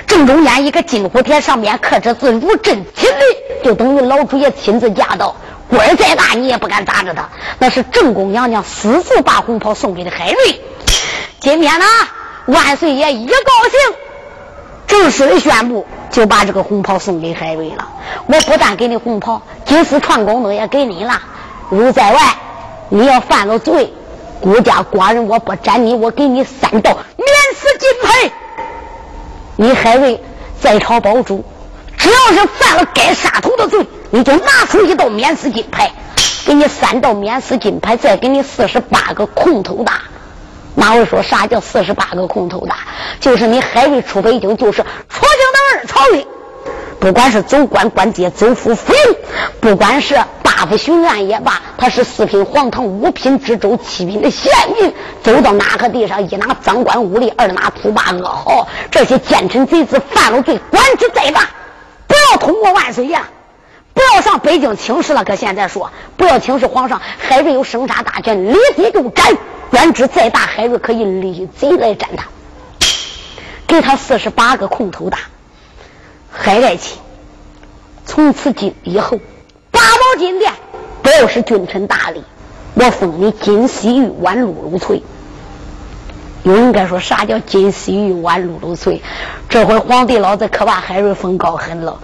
[0.07, 3.19] 正中间一个金蝴蝶，上面刻着字“如朕亲临”，
[3.63, 5.35] 就等于老主爷亲自驾到。
[5.69, 7.27] 官再大你也不敢打着他。
[7.57, 10.61] 那是正宫娘娘私自把红袍送给的海瑞。
[11.39, 11.85] 今天呢，
[12.45, 13.95] 万岁爷一高兴，
[14.85, 17.87] 正式的宣布，就把这个红袍送给海瑞了。
[18.27, 21.19] 我不但给你红袍，金丝串宫灯也给你了。
[21.69, 22.19] 如在外，
[22.89, 23.91] 你要犯了罪，
[24.39, 27.42] 孤家寡人我不斩你，我给你三道免。
[29.63, 30.21] 你海瑞
[30.59, 31.41] 在朝保主，
[31.97, 33.79] 只要是犯了该杀头的罪，
[34.11, 35.89] 你就拿出一道免死金牌，
[36.45, 40.01] 给你三道免死金牌，再给你四十八个空头大。
[40.75, 42.75] 马文说啥叫四十八个空头大？
[43.21, 46.27] 就是你海瑞出北京，就是出京的二朝的，
[47.03, 48.93] 不管是走官官阶，走府府，
[49.59, 50.15] 不管是。
[50.41, 54.49] 八府巡案也罢，他是四品皇堂，五品知州，七品的县
[54.79, 61.49] 民，走到哪个地上，一拿赃官污吏，二拿土霸恶豪，这些奸臣贼子犯了罪，官职再大，
[62.07, 63.19] 不要通过万岁爷，
[63.93, 65.25] 不要上北京请示了。
[65.25, 69.35] 可现在说，不要请示皇上，海瑞有生杀大权，立即就斩。
[69.69, 72.27] 官职再大，海瑞可以立即来斩他，
[73.67, 75.17] 给他四十八个空头大。
[76.35, 76.97] 海爱卿，
[78.05, 79.19] 从此今以后。
[79.69, 80.51] 八宝金殿，
[81.03, 82.23] 不要是君臣大礼。
[82.73, 85.03] 我封你金西玉宛露露翠。
[86.41, 89.01] 有人该说啥叫金西玉宛露露翠？
[89.47, 91.99] 这回皇帝老子可把海瑞封高狠了。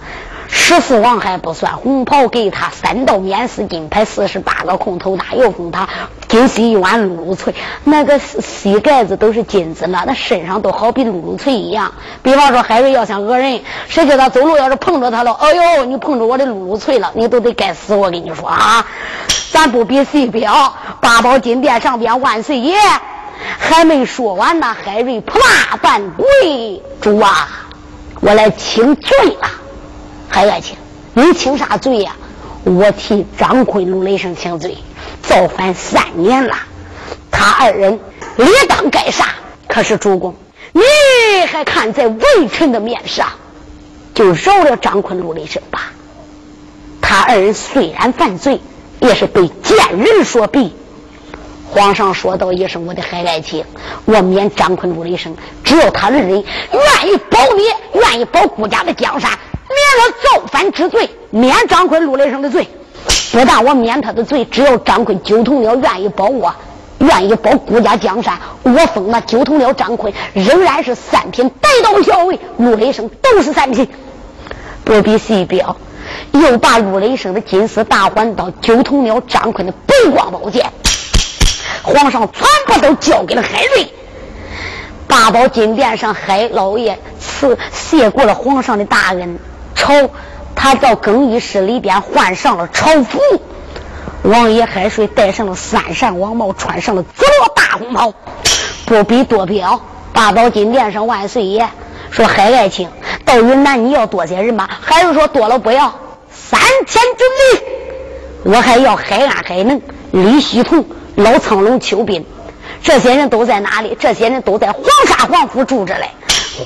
[0.52, 5.88] 十四王还不算，红袍给他三道免死金牌，四十八个空头大，又封他
[6.28, 11.92] 金丝一碗露露翠，那个膝盖子都是金子呢，那身上都好比露露翠一样。
[12.22, 17.94] 比方说海瑞要想讹人，谁叫他走路要是碰着他了，哎呦，你碰着我的露露翠了，你都得该死。
[17.94, 18.84] 我跟你说啊，
[19.52, 22.76] 咱不比谁表，八宝金殿上边万岁爷
[23.58, 27.48] 还没说完呢，海瑞啪半跪，主啊，
[28.20, 29.48] 我来请罪了。
[30.30, 30.76] 海爱卿，
[31.12, 32.16] 你请啥罪呀？
[32.62, 34.78] 我替张坤、陆雷声请罪，
[35.22, 36.54] 造反三年了，
[37.32, 37.98] 他二人
[38.36, 39.26] 理当该杀。
[39.66, 40.34] 可是主公，
[40.72, 40.82] 你
[41.48, 43.26] 还看在微臣的面上，
[44.14, 45.90] 就饶了张坤、陆雷声吧。
[47.00, 48.60] 他二人虽然犯罪，
[49.00, 50.72] 也是被奸人所逼。
[51.72, 53.64] 皇上说道一声：“我的海爱卿，
[54.04, 59.30] 我免张坤、陆雷生，只要他二人愿意保你，愿意保顾家的江山。”
[59.90, 62.68] 免了造反之罪，免张坤、陆雷声的罪。
[63.32, 66.54] 不但我免他的罪，只要张坤、九头鸟愿意保我，
[66.98, 73.88] 愿意保国家江山，我封那九头鸟张坤仍然是三品带刀校尉，陆雷声都是三品。
[74.84, 75.76] 不必细表，
[76.32, 80.70] 又把陆雷声的金丝大环刀、九头鸟张坤的白光宝剑，
[81.82, 83.92] 皇上全部都交给了海瑞。
[85.08, 89.38] 八宝金殿上，海老爷赐谢过了皇上的大恩。
[89.74, 90.10] 朝，
[90.54, 93.18] 他到更衣室里边换上了朝服。
[94.22, 98.12] 王爷海水戴上了三扇王帽，穿上了紫罗大红袍。
[98.84, 99.80] 不必多表，
[100.12, 101.66] 八宝金殿上万岁爷
[102.10, 102.88] 说：“海爱卿
[103.24, 105.94] 到云南你要多些人马。”海瑞说：“多了不要，
[106.30, 107.62] 三千军力。
[108.44, 112.26] 我还要海安、海能、李希同、老苍龙、邱斌，
[112.82, 113.96] 这些人都在哪里？
[113.98, 116.10] 这些人都在黄沙皇府住着嘞。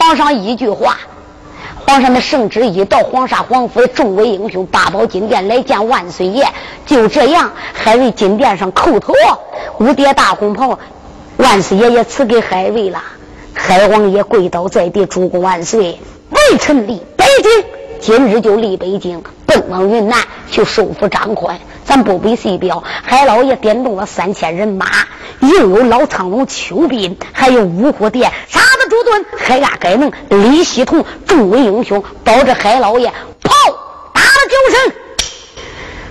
[0.00, 0.98] 皇上一句话。”
[1.86, 6.46] 皇上的圣旨一到，黄沙皇府的众位英雄八宝金殿来见万岁爷。
[6.86, 9.12] 就这样，海瑞金殿上叩头，
[9.78, 10.78] 五叠大红袍，
[11.36, 13.02] 万岁爷也赐给海瑞了。
[13.52, 16.00] 海王爷跪倒在地，主公万岁！
[16.30, 17.64] 微臣立北京，
[18.00, 20.18] 今日就立北京，奔往云南
[20.50, 21.58] 去收复张宽。
[21.84, 24.86] 咱不必细表，海老爷点动了三千人马，
[25.48, 28.32] 又有老苍龙邱斌，还有五虎殿。
[28.86, 33.08] 朱敦、海亚盖能、李希同众位英雄，保着海老爷
[33.42, 33.50] 炮
[34.12, 34.92] 打了九声。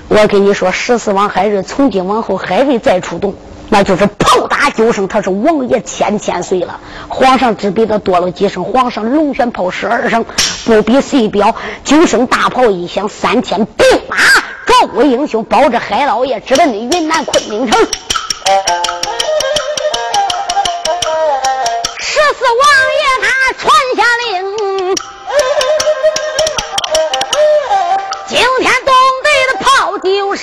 [0.10, 3.36] 我跟你说，十四王海瑞从今往后，海瑞再出动，
[3.70, 5.08] 那就是炮打九声。
[5.08, 8.66] 他是王爷千千岁了，皇上只比他多了几声。
[8.66, 10.26] 皇上龙旋炮十二声，
[10.66, 11.56] 不比谁表。
[11.86, 14.18] 九声大炮一响，三千兵马
[14.66, 17.88] 众位英雄保着海老爷直奔云南昆明城。
[22.34, 22.66] 四王
[22.96, 23.28] 爷他
[23.60, 23.64] 传
[23.96, 24.26] 下令，
[28.28, 28.92] 惊天动
[29.24, 30.42] 地的炮九声，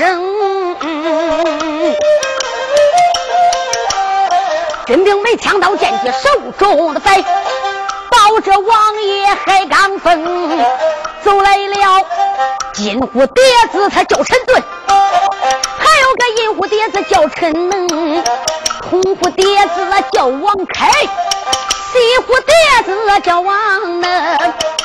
[4.86, 7.24] 军兵没抢到剑戟手中的贼，
[8.30, 10.64] 保着王爷海刚峰
[11.24, 12.06] 走来了，
[12.74, 18.22] 金虎蝶子他叫陈顿，还有个银虎蝶子叫陈能，
[18.88, 20.88] 红虎蝶子叫王开。
[21.92, 22.54] 西湖蝶
[22.84, 24.38] 子叫王能，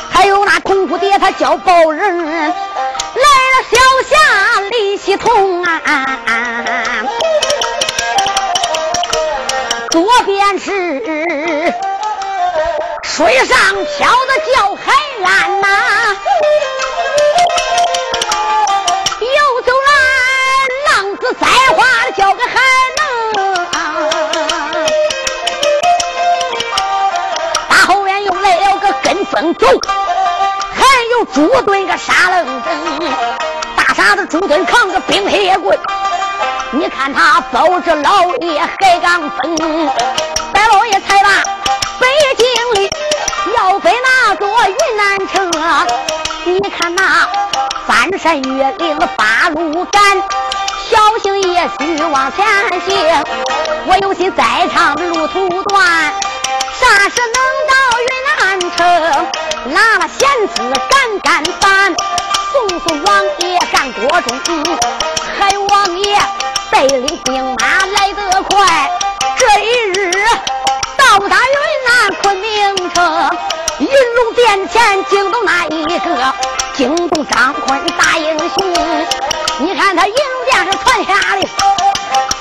[0.10, 2.52] 还有那童夫爹他叫包人，来了
[3.70, 3.78] 小
[4.10, 4.18] 侠
[4.72, 5.80] 李喜同啊，
[9.92, 11.72] 左边是
[13.08, 14.92] 水上漂的叫海
[15.24, 15.68] 岸呐，
[19.22, 19.92] 游走来
[20.88, 22.54] 浪子栽花的叫个海
[22.98, 23.04] 能，
[27.70, 29.68] 大后院又来了个跟风走。
[31.18, 33.00] 有朱墩个傻愣登，
[33.78, 35.80] 大傻子朱墩扛个冰铁棍，
[36.72, 39.56] 你看他抱着老爷海刚奔，
[40.52, 41.30] 白老爷才把
[42.06, 42.46] 北京
[42.76, 42.90] 里
[43.56, 45.52] 要飞那座云南城，
[46.44, 47.28] 你看那
[47.88, 50.22] 翻山越岭八路赶，
[50.88, 52.46] 小心也许往前
[52.82, 53.24] 行，
[53.88, 55.84] 我有心再唱路途短，
[56.80, 57.40] 啥时能
[57.72, 59.28] 到云南城？
[59.74, 61.96] 拿了弦子干干翻，
[62.52, 64.64] 送送王爷干国中，
[65.40, 66.20] 海王爷
[66.70, 68.92] 带领兵马来得快。
[69.38, 70.12] 这一日
[71.18, 71.56] 到达云
[71.88, 73.38] 南昆明城，
[73.80, 76.34] 云龙殿前惊动那一个
[76.74, 79.08] 惊动张坤大英雄。
[79.60, 81.48] 你看他云龙殿上传下的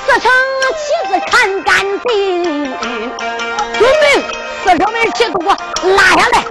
[0.05, 0.29] 四城
[0.75, 2.43] 旗子看干净，
[3.79, 4.25] 遵命
[4.65, 5.55] 四城门旗都给我
[5.95, 6.43] 拉下来。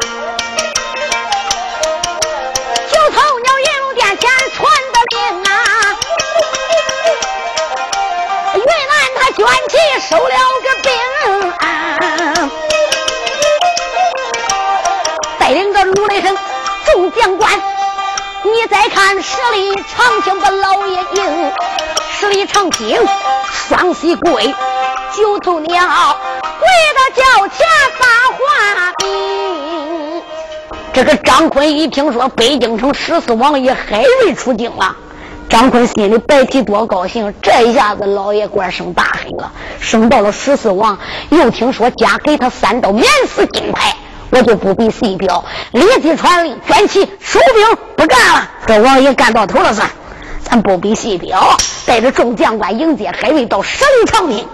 [2.90, 4.64] 九头鸟云龙殿前传
[4.94, 5.52] 的令啊，
[8.54, 9.76] 云南他卷起
[10.08, 10.90] 收了个兵，
[15.84, 16.34] 带领着卢雷声
[16.86, 17.50] 众将官，
[18.42, 21.52] 你再看十里长青把老爷迎，
[22.10, 22.96] 十里长青
[23.50, 24.54] 双膝跪，
[25.14, 25.84] 九头鸟
[26.58, 27.66] 跪到脚前
[27.98, 30.22] 发话兵。
[30.94, 34.96] 这个张坤一听说北京城十四王爷海瑞出京了。
[35.50, 40.98] 张坤心里白提多高兴，这一下子老爷官升大黑了，升到了十四王。
[41.28, 43.94] 又听说加给他三道免死金牌，
[44.36, 48.50] 我就不必细表，立即传令，卷起收兵，不干了。
[48.66, 49.88] 这王爷干到头了算，
[50.42, 51.56] 咱不必细表，
[51.86, 54.44] 带着众将官迎接海瑞到省城里。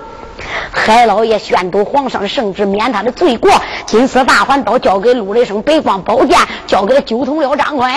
[0.71, 3.51] 海老爷宣读皇上圣旨，免他的罪过，
[3.87, 7.91] 金丝大环刀交给陆雷声，北光宝剑交给了九头鸟张坤。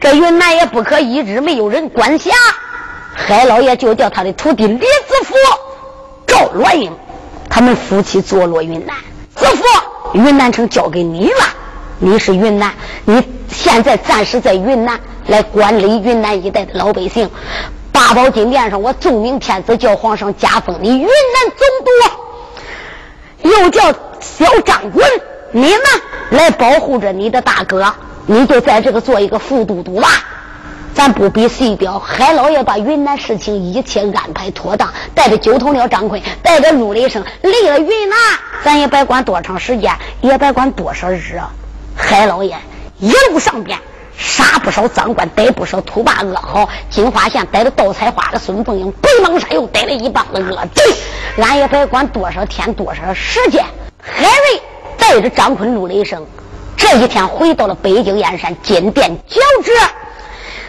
[0.00, 2.30] 这云南也不可一直没有人管辖，
[3.12, 5.34] 海老爷就叫他的徒弟李子福、
[6.26, 6.90] 赵罗英，
[7.50, 8.96] 他们夫妻坐落云南。
[9.36, 9.64] 子福，
[10.12, 11.44] 云南城交给你了，
[11.98, 12.72] 你是云南，
[13.04, 17.30] 你现在暂时在云南来管理云南一带的老百姓。
[17.92, 25.04] 八宝金殿上，我奏明天子，叫皇上加封你云南总督，又叫小张滚，
[25.52, 25.78] 你呢
[26.30, 27.92] 来保护着你的大哥。
[28.26, 30.08] 你就在这个做一个副都督吧，
[31.00, 31.98] 咱不比谁彪。
[31.98, 38.18] 海老爷把云南事情一切安排妥当，带着九头鸟张坤，带着陆雷声，离了云南，
[38.62, 41.40] 咱也别管多长时间，也别管多少日。
[41.96, 42.54] 海老爷
[42.98, 43.78] 一路上边
[44.14, 46.68] 杀不少赃官，逮不少土霸恶豪。
[46.90, 50.82] 金花县逮了盗采花的孙凤英，北邙山又逮了一帮子恶贼。
[51.42, 53.64] 俺也别管多少天多少时间。
[54.02, 54.62] 海瑞
[54.98, 56.26] 带着张坤、陆雷声。
[56.76, 59.72] 这一天回到了北京燕山金殿交旨，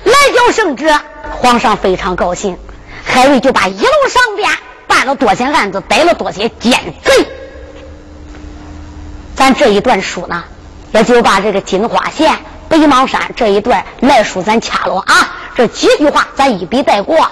[0.03, 0.93] 来交圣旨，
[1.31, 2.57] 皇上非常高兴。
[3.03, 4.49] 海瑞就把一路上边
[4.87, 6.71] 办了多些案子，逮了多些奸
[7.03, 7.27] 贼。
[9.35, 10.43] 咱这一段书呢，
[10.91, 12.37] 也就把这个金花县、
[12.69, 15.35] 北邙山这一段来书咱掐了啊。
[15.55, 17.27] 这几句话咱一笔带过，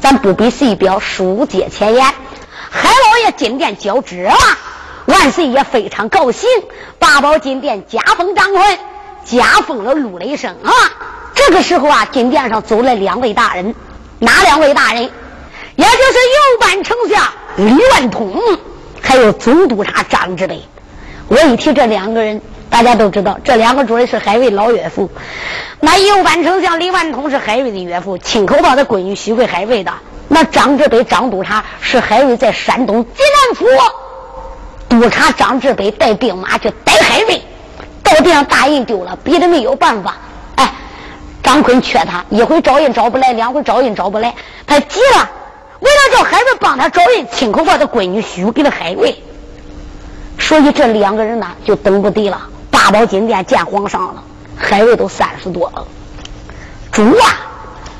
[0.00, 2.04] 咱不比细表，书接前言。
[2.70, 4.34] 海老爷金殿交旨了。
[5.06, 6.48] 万岁也非常高兴，
[7.00, 8.78] 八宝金殿加封张坤，
[9.30, 10.72] 加封了陆雷声啊！
[11.34, 13.72] 这个时候啊，金殿上走来两位大人，
[14.18, 15.02] 哪两位大人？
[15.76, 17.22] 也就是右班丞相
[17.56, 18.34] 李万通，
[19.00, 20.60] 还有总督察张志北。
[21.28, 25.08] 我一提这两个人，大家都知道，这两个主人是海瑞老岳父。
[25.78, 29.92] 那右班丞相李万通是海瑞的岳父，亲口把他闺女许给海瑞的。
[30.26, 33.64] 那张志北张督察是海瑞在山东济南府。
[34.88, 37.40] 督察张志北带兵马去逮海瑞，
[38.14, 40.16] 到地上大印丢了，逼得没有办法。
[40.56, 40.72] 哎，
[41.42, 44.34] 张坤缺他，一回找人找不来，两回找人找不来，
[44.66, 45.30] 他急了，
[45.80, 49.22] 为了叫孩子帮他找人，亲口把他闺女许给了海瑞。
[50.38, 52.40] 所以这两个人呢，就等不得了。
[52.70, 54.22] 八宝金殿见皇上了，
[54.56, 55.86] 海瑞都三十多了。
[56.90, 57.40] 主啊，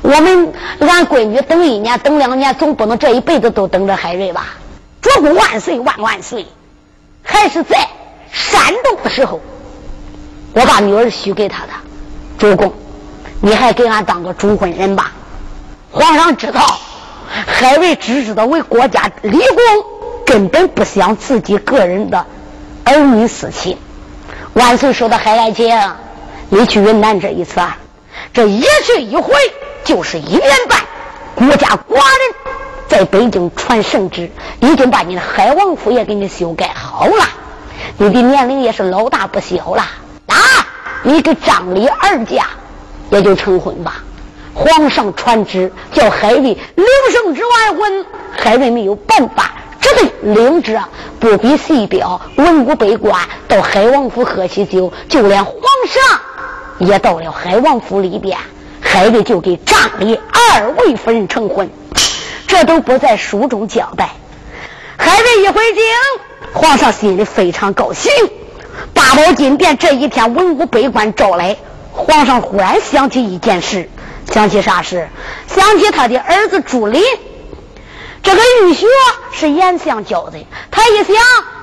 [0.01, 4.55] 我们俺闺女等一年，等两年，总不能这一辈子都等着海瑞吧？
[5.01, 6.45] 主公万岁万万岁！
[7.23, 7.87] 还是在
[8.31, 9.39] 山东的时候，
[10.53, 11.69] 我把女儿许给他的，
[12.37, 12.73] 主公，
[13.39, 15.13] 你还给俺当个主婚人吧。
[15.91, 16.79] 皇上知道，
[17.47, 19.57] 海瑞只知道为国家立功，
[20.25, 22.25] 根本不想自己个人的
[22.83, 23.77] 儿女私情。
[24.53, 25.73] 万岁说的海爱卿，
[26.49, 27.77] 你去云南这一次，啊
[28.33, 29.33] 这一去一回
[29.85, 30.81] 就是一年半，
[31.33, 32.53] 国家寡人
[32.89, 34.29] 在北京传圣旨，
[34.59, 37.25] 已经把你的海王府也给你修改好了，
[37.97, 39.85] 你的年龄也是老大不小了。
[40.31, 40.67] 啊
[41.03, 42.45] 你跟张李二家
[43.09, 44.03] 也就成婚吧。
[44.53, 48.05] 皇上传旨叫海瑞领圣旨完婚，
[48.37, 50.79] 海瑞没有办法，只得领旨，
[51.19, 52.21] 不比细表。
[52.35, 53.17] 文武百官
[53.47, 55.55] 到海王府喝喜酒，就连皇
[55.87, 56.19] 上
[56.79, 58.37] 也到了海王府里边。
[58.81, 61.69] 海瑞就给张李二位夫人成婚，
[62.45, 64.09] 这都不在书中交代。
[64.97, 65.83] 海瑞一回京，
[66.53, 68.11] 皇上心里非常高兴。
[69.11, 71.57] 八宝金殿这一天，文武百官招来，
[71.91, 73.89] 皇上忽然想起一件事，
[74.31, 75.09] 想起啥事？
[75.53, 77.03] 想起他的儿子朱林，
[78.23, 78.87] 这个玉学
[79.33, 80.47] 是严相教的。
[80.71, 81.13] 他一想，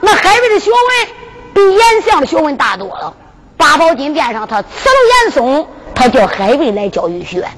[0.02, 1.08] 那海瑞的学问
[1.54, 3.14] 比严相的学问大多了。
[3.56, 4.94] 八宝金殿上，他辞了
[5.24, 7.48] 严嵩，他叫海瑞来教玉学。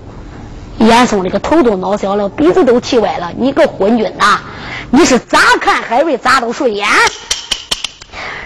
[0.78, 3.32] 严嵩这个头都脑小了，鼻子都气歪了。
[3.36, 4.38] 你个昏君呐！
[4.90, 6.86] 你是咋看海瑞咋都顺眼。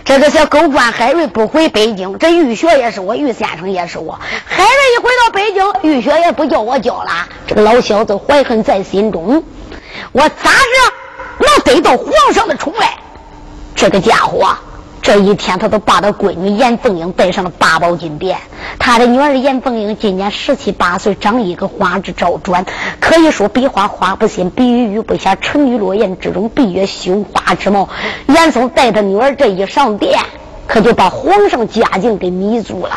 [0.04, 4.20] 这个小狗官海瑞不回北京，这玉学也是我，玉先生也是我。
[4.44, 7.26] 海瑞一回到北京，玉学也不叫我教了。
[7.46, 9.42] 这个老小子怀恨在心中，
[10.12, 12.98] 我咋着能得到皇上的宠爱？
[13.74, 14.54] 这个家伙。
[15.04, 18.38] 这一天，他都把他闺女严凤英带上了八宝金殿。
[18.78, 22.64] 他的女儿严凤英今年十七八岁，长一个花枝招展，
[23.00, 27.86] 可以说比花花不新，比玉玉不下，沉鱼落雁之中，闭月羞花之貌。
[28.28, 30.18] 严嵩带他女儿这一上殿，
[30.66, 32.96] 可就把皇上家境给迷住了。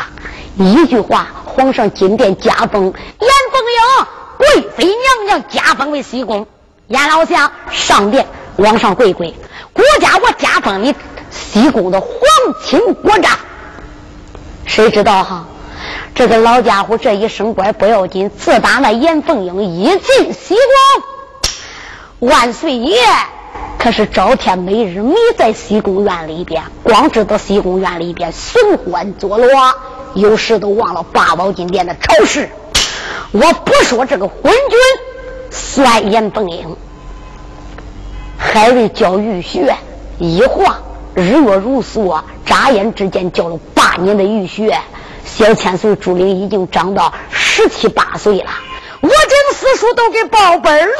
[0.56, 4.06] 一句话，皇上金殿加封严凤英
[4.38, 6.46] 贵妃娘娘，加封为西宫。
[6.86, 8.24] 严老相上殿
[8.56, 9.34] 往上跪跪，
[9.74, 10.94] 国家我加封你。
[11.30, 12.10] 西宫的皇
[12.64, 13.30] 亲国丈，
[14.64, 15.46] 谁知道哈？
[16.14, 20.56] 这个老家伙这一升官不要紧，自打那严凤英一进西
[22.18, 22.96] 宫，万岁爷
[23.78, 29.46] 可是朝天每日迷在西宫院里边，光知道西宫院里边寻欢作乐，
[30.14, 32.50] 有时都忘了八宝金殿的朝事。
[33.30, 34.78] 我不说这个昏君
[35.50, 36.76] 算严凤英，
[38.36, 39.76] 海瑞教玉学
[40.18, 40.76] 一晃。
[41.20, 44.78] 日月如梭，眨眼之间教了八年的玉学。
[45.24, 48.50] 小千岁朱玲已经长到十七八岁了，
[49.00, 49.18] 五经
[49.52, 50.94] 四书都给报本了。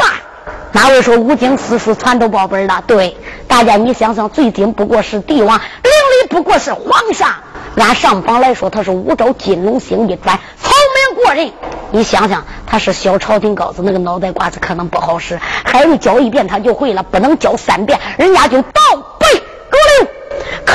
[0.73, 2.83] 哪位说五经四书全都报本了？
[2.87, 3.17] 对，
[3.47, 7.33] 大家你想想，最顶不过是帝王，另里不过是皇上。
[7.77, 10.73] 按上方来说，他是五朝金龙星一转，聪
[11.15, 11.51] 明过人。
[11.93, 15.39] 你想想，他是小朝廷高子，那个脑袋瓜子可能不好使。
[15.65, 18.81] 还有教一遍他就会了，不能教三遍，人家就倒。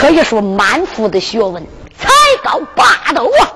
[0.04, 1.66] 可以说满腹的学问，
[1.97, 2.10] 才
[2.43, 3.47] 高八斗啊！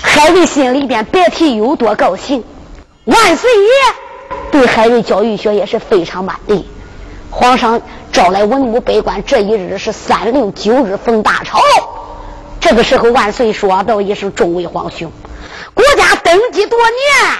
[0.00, 2.44] 海瑞心里边别提有多高兴。
[3.06, 3.68] 万岁爷
[4.52, 6.64] 对海瑞教育学也是非常满意。
[7.28, 11.58] 皇上招来文武百官，这一日是三六九日逢大朝。
[12.60, 15.10] 这个时候，万岁说道一声：“众位皇兄，
[15.74, 17.36] 国家登基多年，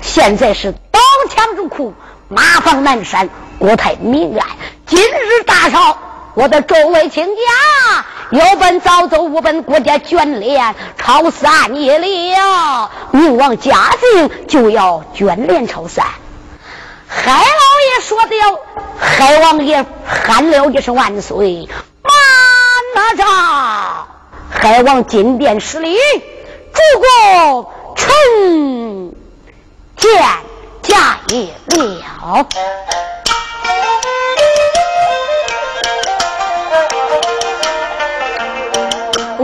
[0.00, 0.98] 现在是刀
[1.28, 1.92] 枪入库，
[2.28, 4.46] 马放南山，国泰民安。”
[4.88, 5.98] 今日大朝，
[6.34, 16.06] 我的众位亲家，有本早走，无本国家眷恋超三年了，明王嘉靖就要眷恋超三。
[17.08, 18.58] 海老爷说的要，
[19.00, 21.68] 海王爷喊了一声万岁，
[22.02, 22.12] 慢
[22.94, 23.24] 哪着？
[24.50, 25.96] 海王金殿施礼，
[26.72, 29.14] 主公臣
[29.96, 30.22] 见
[30.82, 32.46] 驾也了。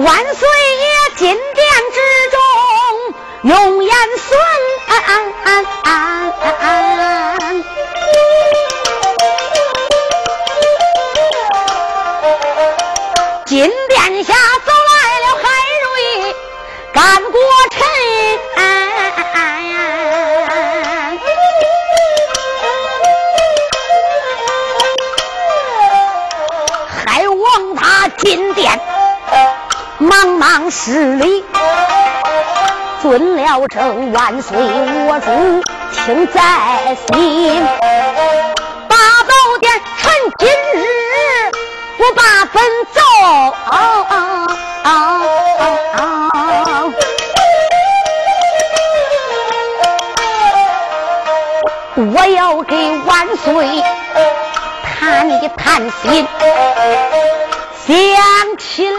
[0.06, 0.86] 万岁爷
[1.16, 1.98] 金殿之
[2.30, 2.38] 中
[3.42, 4.38] 用言孙，
[13.46, 14.32] 金殿下
[14.64, 15.44] 走来了海
[15.82, 15.84] 瑞
[16.92, 17.40] 干国
[17.72, 17.82] 臣，
[27.04, 28.85] 海王他金殿。
[29.98, 31.42] 茫茫十里，
[33.00, 37.66] 尊了圣万岁，我主听在心。
[38.88, 40.84] 大早点，趁今日
[41.96, 43.00] 不把本奏，
[51.96, 53.82] 我要给万岁
[54.84, 56.28] 谈一谈心。
[57.86, 57.94] 想
[58.58, 58.98] 起来，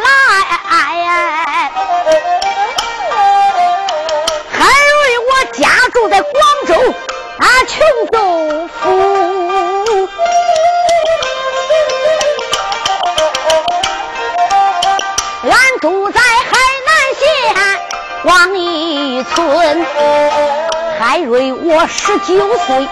[4.50, 4.64] 海
[4.94, 6.32] 瑞我家住在广
[6.66, 6.74] 州
[7.38, 7.76] 啊，琼
[8.14, 8.18] 州
[8.80, 8.80] 府，
[15.44, 17.22] 俺住在海南县
[18.24, 19.86] 王一村。
[20.98, 22.88] 海瑞，我十九岁，南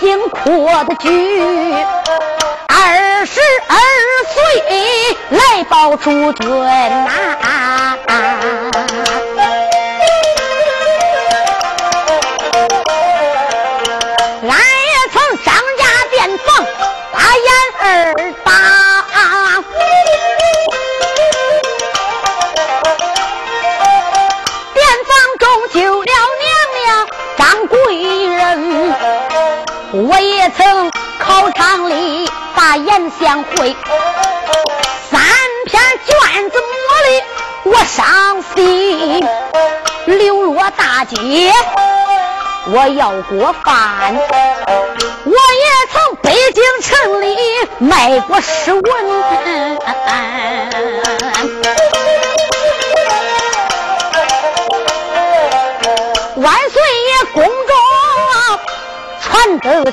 [0.00, 1.76] 京扩的居，
[3.26, 3.76] 十二
[4.32, 4.42] 岁
[5.30, 7.10] 来报诸军呐。
[8.40, 8.59] 曾
[32.70, 33.74] 里把演相会，
[35.10, 35.20] 三
[35.66, 36.70] 篇卷子磨
[37.04, 37.08] 的
[37.64, 39.26] 我伤心。
[40.06, 41.52] 流落大街，
[42.68, 44.14] 我要过饭。
[45.24, 47.36] 我也曾北京城里
[47.78, 48.82] 卖过诗文。
[56.36, 57.50] 万岁爷宫中
[59.20, 59.90] 传得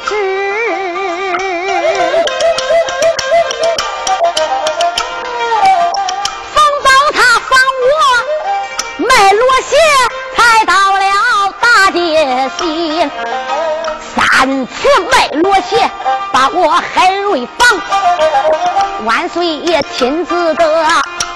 [10.48, 13.10] 来到了大街西
[14.16, 15.90] 三次卖罗鞋，
[16.32, 19.06] 把我海瑞放。
[19.06, 20.88] 万岁爷亲自的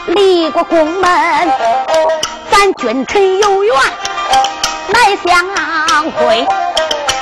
[0.08, 1.52] 立过宫门，
[2.50, 3.76] 咱君臣有缘
[4.94, 5.46] 来相
[6.12, 6.48] 会。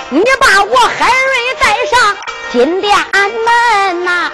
[0.09, 2.15] 你把我海瑞带上
[2.51, 4.31] 金殿门呐。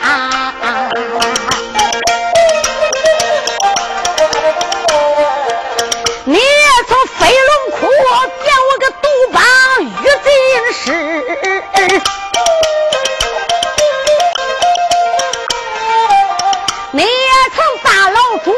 [16.92, 17.08] 你也
[17.54, 18.54] 曾把老猪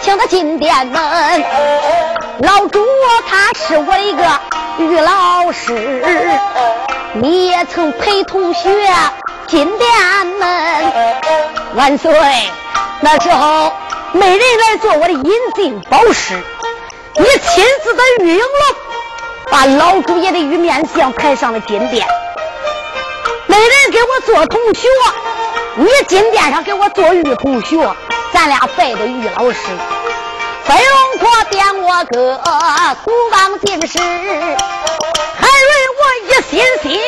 [0.00, 1.44] 请他进殿门，
[2.40, 2.84] 老朱
[3.26, 4.22] 他是我的一个
[4.78, 5.72] 玉老师，
[7.14, 8.68] 你也曾陪同学
[9.46, 10.92] 进殿门。
[11.74, 12.12] 万岁，
[13.00, 13.72] 那时候
[14.12, 15.24] 没人来做我的引
[15.54, 16.34] 进宝师，
[17.16, 18.44] 你亲自的御影楼，
[19.50, 22.06] 把老朱爷的玉面像抬上了金殿。
[23.46, 24.88] 没人给我做同学，
[25.76, 27.76] 你金殿上给我做玉同学，
[28.32, 29.58] 咱俩拜的玉老师。
[30.64, 32.40] 飞龙坡点我哥，
[33.04, 35.70] 古往今时，还为
[36.00, 37.00] 我一心心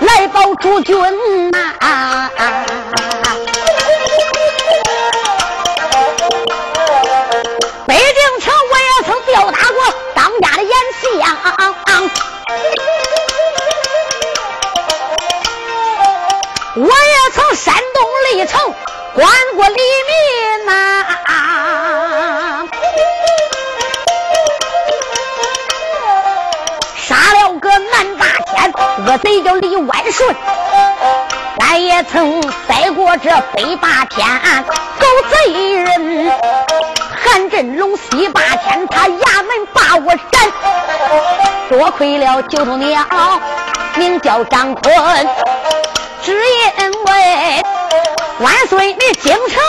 [0.00, 2.30] 来保诸军呐。
[7.86, 9.78] 北京城我也曾吊打过
[10.26, 11.06] 当家的阎相，
[16.74, 18.02] 我也曾山东
[18.32, 18.74] 历城
[19.14, 20.72] 关过黎民呐。
[27.92, 28.72] 南大天，
[29.06, 30.34] 恶贼叫李万顺，
[31.60, 34.26] 俺也曾栽过这北霸天，
[34.98, 36.32] 狗贼人
[37.36, 40.50] 韩振龙西霸天，他衙门把我斩。
[41.68, 43.04] 多亏了九头鸟，
[43.96, 44.90] 名叫张坤，
[46.22, 47.62] 只因为
[48.38, 49.62] 万岁你京城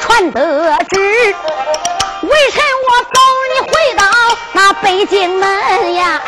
[0.00, 1.34] 传得旨，
[2.22, 3.18] 微臣我保
[3.50, 4.04] 你回到
[4.52, 6.22] 那北京门呀。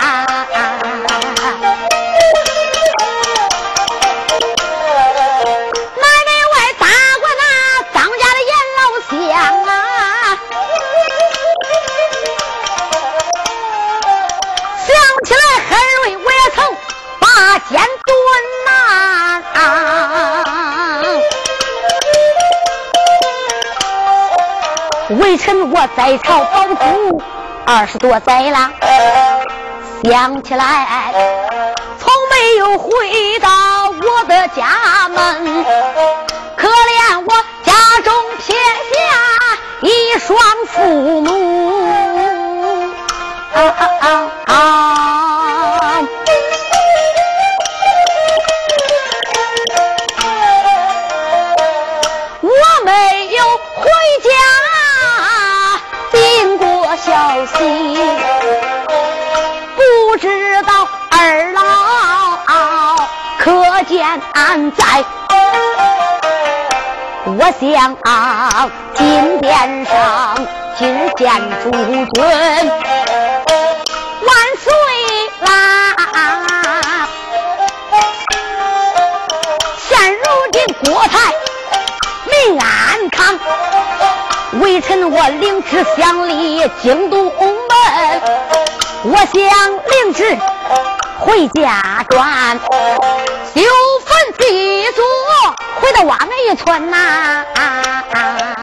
[25.19, 27.23] 微臣我在朝保主
[27.67, 28.71] 二十多载了，
[30.05, 31.13] 想起来
[31.99, 35.65] 从没有回到我的家门，
[36.57, 37.33] 可怜我
[37.65, 38.99] 家中撇下
[39.83, 41.80] 一双父母。
[64.73, 65.05] 在？
[67.27, 67.97] 我想
[68.95, 70.35] 金殿上
[70.79, 71.31] 今见
[71.63, 72.09] 诸君
[74.27, 74.29] 万
[74.59, 74.73] 岁
[75.43, 75.49] 啦！
[79.79, 81.15] 现如今国泰
[82.25, 82.65] 民安
[83.11, 83.39] 康，
[84.61, 87.33] 微臣我领旨乡里京都门，
[89.05, 89.33] 我想
[89.87, 90.37] 领旨
[91.21, 92.59] 回家转，
[93.55, 93.61] 修
[94.39, 95.03] 记住。
[95.81, 98.57] 回到瓦门一村呐，海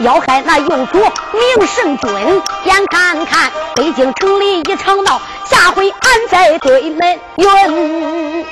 [0.00, 2.10] 要害那幼主明圣君，
[2.64, 8.46] 眼看看北京城里一场闹，下回俺再对门云。